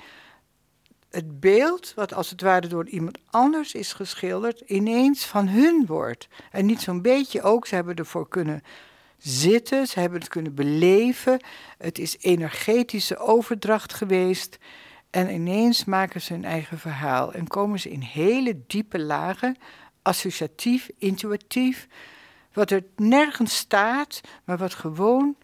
het 1.12 1.40
beeld, 1.40 1.92
wat 1.94 2.14
als 2.14 2.31
het 2.31 2.40
ware 2.40 2.66
door 2.66 2.88
iemand 2.88 3.18
anders 3.31 3.75
is 3.75 3.92
geschilderd, 3.92 4.61
ineens 4.61 5.25
van 5.25 5.48
hun 5.48 5.87
wordt. 5.87 6.29
En 6.51 6.66
niet 6.66 6.81
zo'n 6.81 7.03
beetje 7.03 7.42
ook, 7.42 7.66
ze 7.66 7.75
hebben 7.75 7.94
ervoor 7.94 8.29
kunnen 8.29 8.62
zitten, 9.18 9.87
ze 9.87 10.01
hebben 10.01 10.18
het 10.20 10.29
kunnen 10.29 10.55
beleven. 10.55 11.40
Het 11.79 11.98
is 11.98 12.16
energetische 12.20 13.18
overdracht 13.18 13.94
geweest. 13.94 14.59
En 15.11 15.31
ineens 15.31 15.85
maken 15.85 16.20
ze 16.20 16.33
hun 16.33 16.44
eigen 16.44 16.79
verhaal 16.79 17.33
en 17.33 17.46
komen 17.46 17.81
ze 17.81 17.90
in 17.90 18.01
hele 18.01 18.61
diepe 18.66 18.98
lagen, 18.98 19.57
associatief, 20.03 20.88
intuïtief, 20.98 21.87
wat 22.53 22.70
er 22.70 22.85
nergens 22.96 23.57
staat, 23.57 24.20
maar 24.44 24.59
wat 24.59 24.75
gewoon 24.75 25.37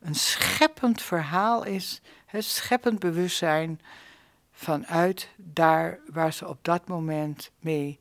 een 0.00 0.14
scheppend 0.14 1.02
verhaal 1.02 1.64
is, 1.64 2.00
het 2.26 2.44
scheppend 2.44 2.98
bewustzijn 2.98 3.80
vanuit 4.64 5.28
daar 5.36 6.00
waar 6.12 6.32
ze 6.32 6.48
op 6.48 6.58
dat 6.62 6.88
moment 6.88 7.52
mee 7.60 7.98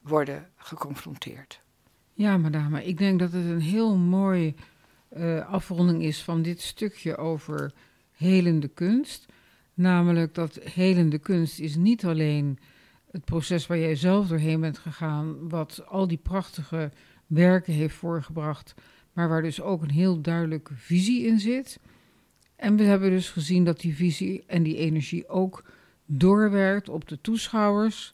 worden 0.00 0.48
geconfronteerd. 0.56 1.60
Ja, 2.12 2.36
madame, 2.36 2.84
ik 2.84 2.98
denk 2.98 3.18
dat 3.18 3.32
het 3.32 3.44
een 3.44 3.60
heel 3.60 3.96
mooi 3.96 4.54
uh, 5.16 5.46
afronding 5.46 6.02
is 6.02 6.22
van 6.22 6.42
dit 6.42 6.60
stukje 6.60 7.16
over 7.16 7.72
helende 8.10 8.68
kunst. 8.68 9.26
Namelijk 9.74 10.34
dat 10.34 10.54
helende 10.54 11.18
kunst 11.18 11.58
is 11.58 11.76
niet 11.76 12.04
alleen 12.04 12.58
het 13.10 13.24
proces 13.24 13.66
waar 13.66 13.78
jij 13.78 13.94
zelf 13.94 14.28
doorheen 14.28 14.60
bent 14.60 14.78
gegaan, 14.78 15.48
wat 15.48 15.86
al 15.86 16.06
die 16.08 16.20
prachtige 16.22 16.90
werken 17.26 17.72
heeft 17.72 17.94
voorgebracht, 17.94 18.74
maar 19.12 19.28
waar 19.28 19.42
dus 19.42 19.60
ook 19.60 19.82
een 19.82 19.90
heel 19.90 20.20
duidelijke 20.20 20.74
visie 20.74 21.26
in 21.26 21.38
zit. 21.38 21.78
En 22.56 22.76
we 22.76 22.82
hebben 22.82 23.10
dus 23.10 23.30
gezien 23.30 23.64
dat 23.64 23.80
die 23.80 23.94
visie 23.94 24.44
en 24.46 24.62
die 24.62 24.76
energie 24.76 25.28
ook 25.28 25.64
doorwerkt 26.08 26.88
op 26.88 27.08
de 27.08 27.20
toeschouwers. 27.20 28.10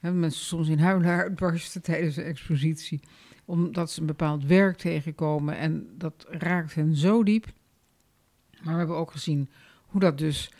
Mensen 0.00 0.44
soms 0.44 0.68
in 0.68 0.78
huilen 0.78 1.08
uitbarsten 1.08 1.82
tijdens 1.92 2.16
een 2.16 2.24
expositie, 2.24 3.00
omdat 3.44 3.90
ze 3.90 4.00
een 4.00 4.06
bepaald 4.06 4.44
werk 4.44 4.76
tegenkomen 4.76 5.56
en 5.56 5.88
dat 5.98 6.26
raakt 6.28 6.74
hen 6.74 6.96
zo 6.96 7.22
diep. 7.22 7.46
Maar 8.62 8.72
we 8.72 8.78
hebben 8.78 8.96
ook 8.96 9.10
gezien 9.10 9.50
hoe 9.86 10.00
dat 10.00 10.18
dus 10.18 10.52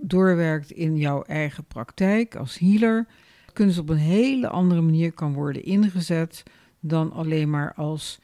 doorwerkt 0.00 0.70
in 0.70 0.96
jouw 0.96 1.22
eigen 1.22 1.64
praktijk 1.64 2.36
als 2.36 2.58
healer. 2.58 3.06
Kunst 3.52 3.78
op 3.78 3.88
een 3.88 3.96
hele 3.96 4.48
andere 4.48 4.80
manier 4.80 5.12
kan 5.12 5.32
worden 5.32 5.64
ingezet 5.64 6.42
dan 6.80 7.12
alleen 7.12 7.50
maar 7.50 7.74
als 7.74 8.20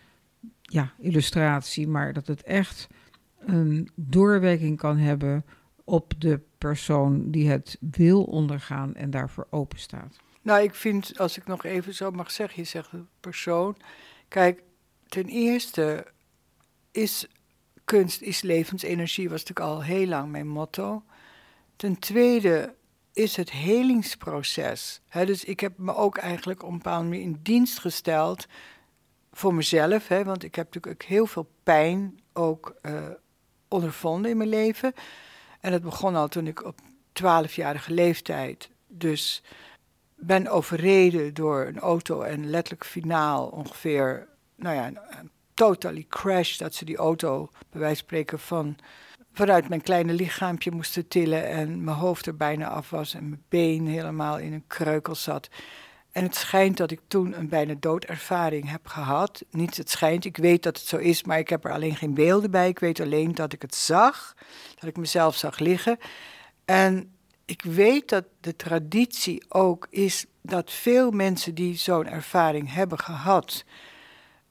ja, 0.62 0.92
illustratie, 0.98 1.88
maar 1.88 2.12
dat 2.12 2.26
het 2.26 2.42
echt 2.42 2.88
een 3.38 3.88
doorwerking 3.94 4.78
kan 4.78 4.96
hebben 4.96 5.44
op 5.88 6.12
de 6.18 6.40
persoon 6.58 7.30
die 7.30 7.50
het 7.50 7.76
wil 7.80 8.22
ondergaan 8.22 8.94
en 8.94 9.10
daarvoor 9.10 9.46
open 9.50 9.78
staat. 9.78 10.16
Nou, 10.42 10.62
ik 10.62 10.74
vind, 10.74 11.18
als 11.18 11.36
ik 11.36 11.46
nog 11.46 11.64
even 11.64 11.94
zo 11.94 12.10
mag 12.10 12.30
zeggen, 12.30 12.62
je 12.62 12.68
zegt 12.68 12.90
persoon. 13.20 13.76
Kijk, 14.28 14.62
ten 15.08 15.26
eerste 15.26 16.06
is 16.90 17.26
kunst 17.84 18.20
is 18.20 18.42
levensenergie, 18.42 19.28
was 19.28 19.44
natuurlijk 19.44 19.68
al 19.68 19.82
heel 19.82 20.06
lang 20.06 20.30
mijn 20.30 20.48
motto. 20.48 21.02
Ten 21.76 21.98
tweede 21.98 22.74
is 23.12 23.36
het 23.36 23.50
helingsproces. 23.50 25.00
dus 25.10 25.44
ik 25.44 25.60
heb 25.60 25.78
me 25.78 25.94
ook 25.94 26.16
eigenlijk 26.16 26.62
op 26.62 26.70
een 26.70 26.76
bepaalde 26.76 27.08
manier 27.08 27.22
in 27.22 27.40
dienst 27.42 27.78
gesteld 27.78 28.46
voor 29.32 29.54
mezelf. 29.54 30.08
want 30.08 30.42
ik 30.42 30.54
heb 30.54 30.66
natuurlijk 30.74 31.02
ook 31.02 31.08
heel 31.08 31.26
veel 31.26 31.50
pijn 31.62 32.20
ook 32.32 32.76
uh, 32.82 33.08
ondervonden 33.68 34.30
in 34.30 34.36
mijn 34.36 34.48
leven. 34.48 34.92
En 35.66 35.72
dat 35.72 35.82
begon 35.82 36.16
al 36.16 36.28
toen 36.28 36.46
ik 36.46 36.64
op 36.64 36.80
12-jarige 37.22 37.92
leeftijd 37.92 38.70
dus 38.88 39.42
ben 40.14 40.48
overreden 40.48 41.34
door 41.34 41.66
een 41.66 41.78
auto 41.78 42.22
en 42.22 42.50
letterlijk 42.50 42.84
finaal 42.84 43.46
ongeveer, 43.46 44.28
nou 44.56 44.74
ja, 44.74 44.86
een, 44.86 45.30
totally 45.54 46.06
crash, 46.08 46.56
dat 46.56 46.74
ze 46.74 46.84
die 46.84 46.96
auto 46.96 47.50
bij 47.70 47.80
wijze 47.80 47.96
van 47.96 48.04
spreken 48.04 48.38
van 48.38 48.76
vanuit 49.32 49.68
mijn 49.68 49.80
kleine 49.80 50.12
lichaampje 50.12 50.70
moesten 50.70 51.08
tillen 51.08 51.46
en 51.46 51.84
mijn 51.84 51.96
hoofd 51.96 52.26
er 52.26 52.36
bijna 52.36 52.68
af 52.68 52.90
was 52.90 53.14
en 53.14 53.28
mijn 53.28 53.44
been 53.48 53.86
helemaal 53.86 54.38
in 54.38 54.52
een 54.52 54.66
kreukel 54.66 55.14
zat. 55.14 55.48
En 56.16 56.24
het 56.24 56.34
schijnt 56.34 56.76
dat 56.76 56.90
ik 56.90 57.00
toen 57.08 57.38
een 57.38 57.48
bijna 57.48 57.74
doodervaring 57.80 58.70
heb 58.70 58.86
gehad. 58.86 59.44
Niet 59.50 59.76
het 59.76 59.90
schijnt, 59.90 60.24
ik 60.24 60.36
weet 60.36 60.62
dat 60.62 60.78
het 60.78 60.86
zo 60.86 60.96
is, 60.96 61.24
maar 61.24 61.38
ik 61.38 61.48
heb 61.48 61.64
er 61.64 61.72
alleen 61.72 61.96
geen 61.96 62.14
beelden 62.14 62.50
bij. 62.50 62.68
Ik 62.68 62.78
weet 62.78 63.00
alleen 63.00 63.34
dat 63.34 63.52
ik 63.52 63.62
het 63.62 63.74
zag, 63.74 64.34
dat 64.74 64.88
ik 64.88 64.96
mezelf 64.96 65.36
zag 65.36 65.58
liggen. 65.58 65.98
En 66.64 67.14
ik 67.44 67.62
weet 67.62 68.08
dat 68.08 68.24
de 68.40 68.56
traditie 68.56 69.44
ook 69.48 69.86
is 69.90 70.26
dat 70.42 70.72
veel 70.72 71.10
mensen 71.10 71.54
die 71.54 71.76
zo'n 71.76 72.06
ervaring 72.06 72.72
hebben 72.72 72.98
gehad, 72.98 73.64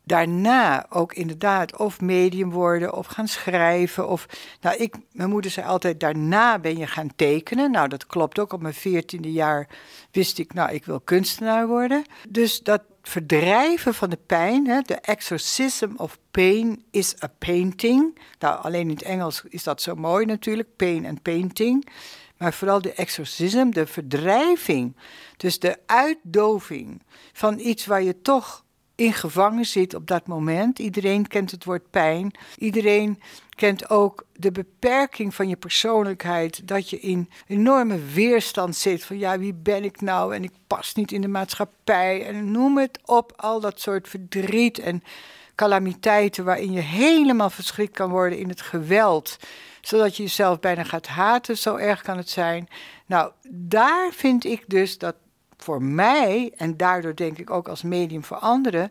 daarna 0.06 0.86
ook 0.90 1.14
inderdaad 1.14 1.78
of 1.78 2.02
medium 2.02 2.52
worden 2.52 2.94
of 2.94 3.06
gaan 3.06 3.28
schrijven. 3.28 4.08
Of, 4.08 4.26
nou, 4.62 4.78
ik, 4.78 4.96
mijn 5.12 5.30
moeder 5.30 5.52
zei 5.52 5.68
altijd, 5.68 6.00
daarna 6.00 6.60
ben 6.60 6.78
je 6.78 6.88
gaan 6.88 7.16
tekenen. 7.16 7.72
Nou, 7.72 7.88
dat 7.88 8.06
klopt 8.06 8.40
ook. 8.40 8.54
Op 8.54 8.62
mijn 8.62 8.74
veertiende 8.74 9.32
jaar 9.32 9.68
wist 10.12 10.40
ik, 10.40 10.54
nou, 10.54 10.72
ik 10.72 10.86
wil 10.86 11.00
kunstenaar 11.00 11.68
worden. 11.68 12.04
Dus 12.30 12.60
dat 12.60 12.82
verdrijven 13.02 13.94
van 13.94 14.10
de 14.10 14.20
pijn, 14.26 14.64
de 14.86 14.96
exorcism 14.96 15.90
of 15.96 16.18
pain 16.32 16.84
is 16.92 17.24
a 17.24 17.28
painting. 17.40 18.20
Nou, 18.40 18.64
alleen 18.64 18.90
in 18.90 18.96
het 18.96 19.02
Engels 19.02 19.44
is 19.50 19.64
dat 19.64 19.82
zo 19.82 19.96
mooi 19.96 20.26
natuurlijk, 20.26 20.76
pain 20.76 21.06
en 21.06 21.22
painting. 21.22 21.88
Maar 22.38 22.54
vooral 22.54 22.82
de 22.82 22.94
exorcism, 22.94 23.70
de 23.70 23.86
verdrijving. 23.86 24.96
Dus 25.38 25.60
de 25.60 25.78
uitdoving 25.86 27.02
van 27.34 27.60
iets 27.60 27.86
waar 27.86 28.04
je 28.04 28.22
toch 28.22 28.65
in 28.96 29.14
gevangen 29.14 29.66
zit 29.66 29.94
op 29.94 30.08
dat 30.08 30.28
moment. 30.28 30.80
Iedereen 30.80 31.28
kent 31.28 31.52
het 31.52 31.64
woord 31.64 31.90
pijn. 31.90 32.32
Iedereen 32.58 33.22
kent 33.56 33.90
ook 33.90 34.26
de 34.34 34.52
beperking 34.52 35.36
van 35.36 35.48
je 35.48 35.56
persoonlijkheid. 35.56 36.68
Dat 36.68 36.90
je 36.90 37.00
in 37.00 37.30
enorme 37.48 38.00
weerstand 38.14 38.76
zit 38.76 39.06
van 39.06 39.18
ja, 39.18 39.40
wie 39.40 39.54
ben 39.54 39.84
ik 39.84 40.02
nou? 40.02 40.36
En 40.36 40.44
ik 40.44 40.52
pas 40.68 40.94
niet 40.94 41.12
in 41.12 41.22
de 41.22 41.28
maatschappij. 41.28 42.26
En 42.26 42.52
noem 42.52 42.78
het 42.78 43.00
op, 43.06 43.34
al 43.36 43.60
dat 43.60 43.82
soort 43.82 44.08
verdriet 44.08 44.80
en 44.80 45.04
calamiteiten 45.56 46.46
waarin 46.46 46.72
je 46.72 46.82
helemaal 46.82 47.50
verschrikt 47.50 47.94
kan 47.94 48.10
worden 48.10 48.40
in 48.40 48.50
het 48.50 48.62
geweld. 48.62 49.38
Zodat 49.82 50.18
je 50.18 50.24
jezelf 50.24 50.60
bijna 50.60 50.84
gaat 50.84 51.08
haten, 51.08 51.58
zo 51.58 51.76
erg 51.76 52.02
kan 52.02 52.18
het 52.18 52.30
zijn. 52.30 52.68
Nou, 53.06 53.32
daar 53.50 54.12
vind 54.12 54.46
ik 54.46 54.64
dus 54.68 54.98
dat 54.98 55.16
voor 55.58 55.84
mij, 55.84 56.54
en 56.58 56.78
daardoor 56.78 57.16
denk 57.16 57.38
ik 57.38 57.50
ook 57.50 57.68
als 57.68 57.82
medium 57.82 58.24
voor 58.24 58.38
anderen, 58.38 58.90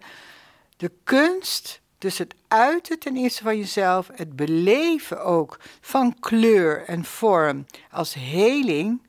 de 0.77 0.91
kunst, 1.05 1.81
dus 1.99 2.19
het 2.19 2.35
uiten 2.49 2.99
ten 2.99 3.17
eerste 3.17 3.43
van 3.43 3.59
jezelf, 3.59 4.11
het 4.15 4.37
beleven 4.37 5.25
ook 5.25 5.59
van 5.81 6.17
kleur 6.21 6.85
en 6.85 7.05
vorm 7.05 7.67
als 7.91 8.15
heling, 8.15 9.03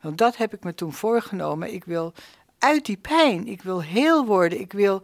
want 0.00 0.18
dat 0.18 0.36
heb 0.36 0.54
ik 0.54 0.64
me 0.64 0.74
toen 0.74 0.92
voorgenomen. 0.92 1.74
Ik 1.74 1.84
wil 1.84 2.12
uit 2.58 2.86
die 2.86 2.96
pijn, 2.96 3.46
ik 3.46 3.62
wil 3.62 3.82
heel 3.82 4.26
worden, 4.26 4.60
ik 4.60 4.72
wil, 4.72 5.02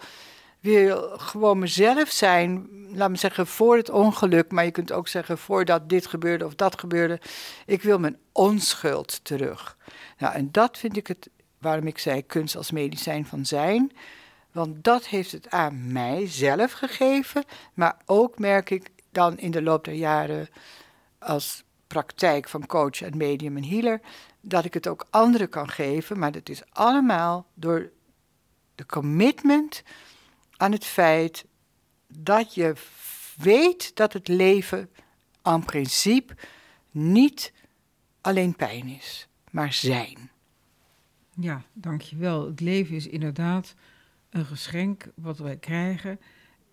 wil 0.60 1.18
gewoon 1.18 1.58
mezelf 1.58 2.10
zijn, 2.10 2.68
laat 2.92 3.10
me 3.10 3.16
zeggen 3.16 3.46
voor 3.46 3.76
het 3.76 3.90
ongeluk, 3.90 4.50
maar 4.50 4.64
je 4.64 4.70
kunt 4.70 4.92
ook 4.92 5.08
zeggen 5.08 5.38
voordat 5.38 5.88
dit 5.88 6.06
gebeurde 6.06 6.44
of 6.44 6.54
dat 6.54 6.78
gebeurde. 6.78 7.20
Ik 7.66 7.82
wil 7.82 7.98
mijn 7.98 8.18
onschuld 8.32 9.20
terug. 9.24 9.76
Nou, 10.18 10.34
en 10.34 10.48
dat 10.52 10.78
vind 10.78 10.96
ik 10.96 11.06
het 11.06 11.28
waarom 11.58 11.86
ik 11.86 11.98
zei 11.98 12.26
kunst 12.26 12.56
als 12.56 12.70
medicijn 12.70 13.26
van 13.26 13.46
zijn. 13.46 13.92
Want 14.52 14.84
dat 14.84 15.06
heeft 15.06 15.32
het 15.32 15.50
aan 15.50 15.92
mij 15.92 16.26
zelf 16.26 16.72
gegeven, 16.72 17.44
maar 17.74 17.96
ook 18.06 18.38
merk 18.38 18.70
ik 18.70 18.90
dan 19.10 19.38
in 19.38 19.50
de 19.50 19.62
loop 19.62 19.84
der 19.84 19.94
jaren 19.94 20.48
als 21.18 21.64
praktijk 21.86 22.48
van 22.48 22.66
coach 22.66 23.02
en 23.02 23.16
medium 23.16 23.56
en 23.56 23.64
healer, 23.64 24.00
dat 24.40 24.64
ik 24.64 24.74
het 24.74 24.86
ook 24.86 25.06
anderen 25.10 25.48
kan 25.48 25.68
geven. 25.68 26.18
Maar 26.18 26.32
dat 26.32 26.48
is 26.48 26.62
allemaal 26.70 27.46
door 27.54 27.90
De 28.74 28.86
commitment 28.86 29.82
aan 30.56 30.72
het 30.72 30.84
feit 30.84 31.44
dat 32.06 32.54
je 32.54 32.74
weet 33.36 33.96
dat 33.96 34.12
het 34.12 34.28
leven 34.28 34.90
aan 35.42 35.64
principe 35.64 36.34
niet 36.90 37.52
alleen 38.20 38.56
pijn 38.56 38.88
is, 38.88 39.28
maar 39.50 39.72
zijn. 39.72 40.30
Ja, 41.40 41.64
dankjewel. 41.72 42.46
Het 42.46 42.60
leven 42.60 42.96
is 42.96 43.06
inderdaad 43.06 43.74
een 44.30 44.44
geschenk 44.44 45.06
wat 45.14 45.38
wij 45.38 45.56
krijgen 45.56 46.20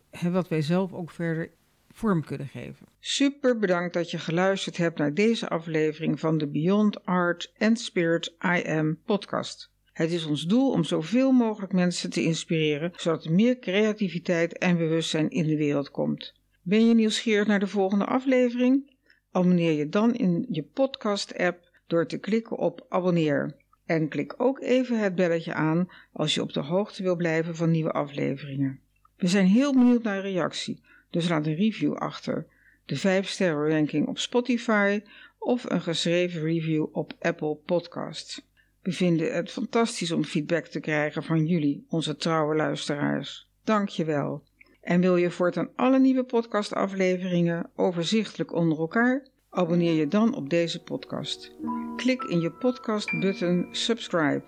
en 0.10 0.32
wat 0.32 0.48
wij 0.48 0.62
zelf 0.62 0.94
ook 0.94 1.12
verder 1.12 1.52
vorm 1.92 2.24
kunnen 2.24 2.48
geven. 2.48 2.88
Super 3.00 3.60
bedankt 3.60 3.94
dat 3.94 4.12
je 4.12 4.18
geluisterd 4.18 4.78
hebt 4.78 4.98
naar 4.98 5.14
deze 5.14 5.50
aflevering 5.50 6.20
van 6.20 6.38
de 6.38 6.48
Beyond 6.48 7.06
Art 7.06 7.54
and 7.58 7.80
Spirit 7.80 8.36
I 8.58 8.68
Am 8.68 9.02
podcast. 9.06 9.72
Het 9.94 10.12
is 10.12 10.26
ons 10.26 10.44
doel 10.44 10.72
om 10.72 10.84
zoveel 10.84 11.32
mogelijk 11.32 11.74
mensen 11.74 12.10
te 12.10 12.24
inspireren, 12.24 12.92
zodat 12.96 13.26
er 13.26 13.32
meer 13.32 13.60
creativiteit 13.60 14.58
en 14.58 14.78
bewustzijn 14.78 15.30
in 15.30 15.48
de 15.48 15.58
wereld 15.58 15.92
komt. 15.92 16.34
Ben 16.62 16.88
je 16.88 16.94
nieuwsgierig 16.94 17.48
naar 17.48 17.60
de 17.60 17.68
volgende 17.68 18.06
aflevering? 18.06 18.94
Abonneer 19.32 19.72
je 19.72 19.90
dan 19.90 20.16
in 20.16 20.46
je 20.50 20.64
podcast-app 20.64 21.72
door 21.88 22.08
te 22.08 22.18
klikken 22.18 22.58
op 22.58 22.86
abonneer. 22.90 23.64
En 23.86 24.08
klik 24.08 24.34
ook 24.38 24.62
even 24.62 25.00
het 25.00 25.16
belletje 25.16 25.54
aan 25.54 25.90
als 26.12 26.34
je 26.34 26.42
op 26.42 26.54
de 26.54 26.60
hoogte 26.60 27.04
wil 27.04 27.16
blijven 27.16 27.56
van 27.56 27.72
nieuwe 27.72 27.92
afleveringen. 27.92 28.80
We 29.18 29.28
zijn 29.28 29.46
heel 29.46 29.74
benieuwd 29.74 30.04
naar 30.04 30.22
reactie, 30.22 30.82
dus 31.10 31.30
laat 31.30 31.46
een 31.46 31.56
review 31.56 31.94
achter, 31.94 32.48
de 32.86 32.96
5 32.96 33.28
sterren 33.28 33.70
ranking 33.70 34.08
op 34.08 34.18
Spotify 34.18 35.02
of 35.40 35.70
een 35.70 35.82
geschreven 35.82 36.42
review 36.42 36.86
op 36.92 37.14
Apple 37.20 37.56
Podcasts. 37.56 38.48
We 38.82 38.92
vinden 38.92 39.34
het 39.34 39.52
fantastisch 39.52 40.12
om 40.12 40.24
feedback 40.24 40.66
te 40.66 40.80
krijgen 40.80 41.24
van 41.24 41.46
jullie, 41.46 41.86
onze 41.90 42.16
trouwe 42.16 42.56
luisteraars. 42.56 43.50
Dank 43.64 43.90
je 43.90 44.06
wel. 44.06 44.44
En 44.82 45.02
wil 45.02 45.16
je 45.16 45.32
voortaan 45.32 45.70
alle 45.76 46.00
nieuwe 46.00 46.24
podcastafleveringen 46.24 47.70
overzichtelijk 47.76 48.54
onder 48.54 48.80
elkaar? 48.80 49.28
Abonneer 49.56 49.94
je 49.94 50.08
dan 50.08 50.36
op 50.36 50.50
deze 50.50 50.84
podcast. 50.84 51.52
Klik 51.96 52.24
in 52.24 52.40
je 52.40 52.52
podcast-button 52.52 53.68
subscribe 53.72 54.44